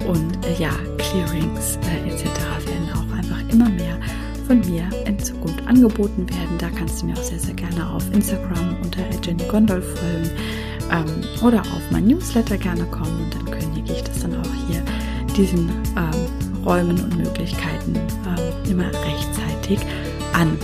und 0.05 0.45
äh, 0.45 0.61
ja, 0.61 0.71
Clearings 0.97 1.77
äh, 1.77 2.09
etc. 2.09 2.25
werden 2.65 2.89
auch 2.93 3.15
einfach 3.15 3.39
immer 3.49 3.69
mehr 3.69 3.97
von 4.47 4.59
mir 4.59 4.89
in 5.05 5.17
Zukunft 5.17 5.65
angeboten 5.65 6.29
werden. 6.29 6.57
Da 6.57 6.67
kannst 6.77 7.01
du 7.01 7.05
mir 7.05 7.13
auch 7.13 7.23
sehr, 7.23 7.39
sehr 7.39 7.53
gerne 7.53 7.89
auf 7.89 8.03
Instagram 8.13 8.75
unter 8.83 8.99
Jenny 9.23 9.45
Gondol 9.45 9.81
folgen 9.81 10.29
ähm, 10.91 11.23
oder 11.41 11.61
auf 11.61 11.89
mein 11.89 12.05
Newsletter 12.07 12.57
gerne 12.57 12.83
kommen 12.87 13.23
und 13.23 13.33
dann 13.33 13.45
kündige 13.45 13.93
ich 13.93 14.03
das 14.03 14.19
dann 14.19 14.35
auch 14.35 14.67
hier 14.67 14.83
diesen 15.37 15.69
ähm, 15.95 16.63
Räumen 16.65 16.99
und 16.99 17.17
Möglichkeiten 17.17 17.95
ähm, 17.95 18.71
immer 18.71 18.87
rechtzeitig 18.87 19.79
an. 20.33 20.57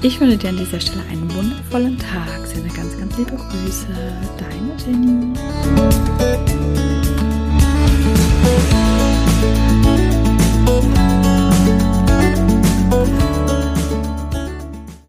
Ich 0.00 0.20
wünsche 0.20 0.38
dir 0.38 0.50
an 0.50 0.56
dieser 0.56 0.80
Stelle 0.80 1.02
einen 1.10 1.32
wundervollen 1.34 1.98
Tag. 1.98 2.46
Sende 2.46 2.68
ganz, 2.74 2.96
ganz 2.98 3.16
liebe 3.18 3.36
Grüße. 3.36 3.86
Deine 4.38 4.76
Jenny. 4.78 5.32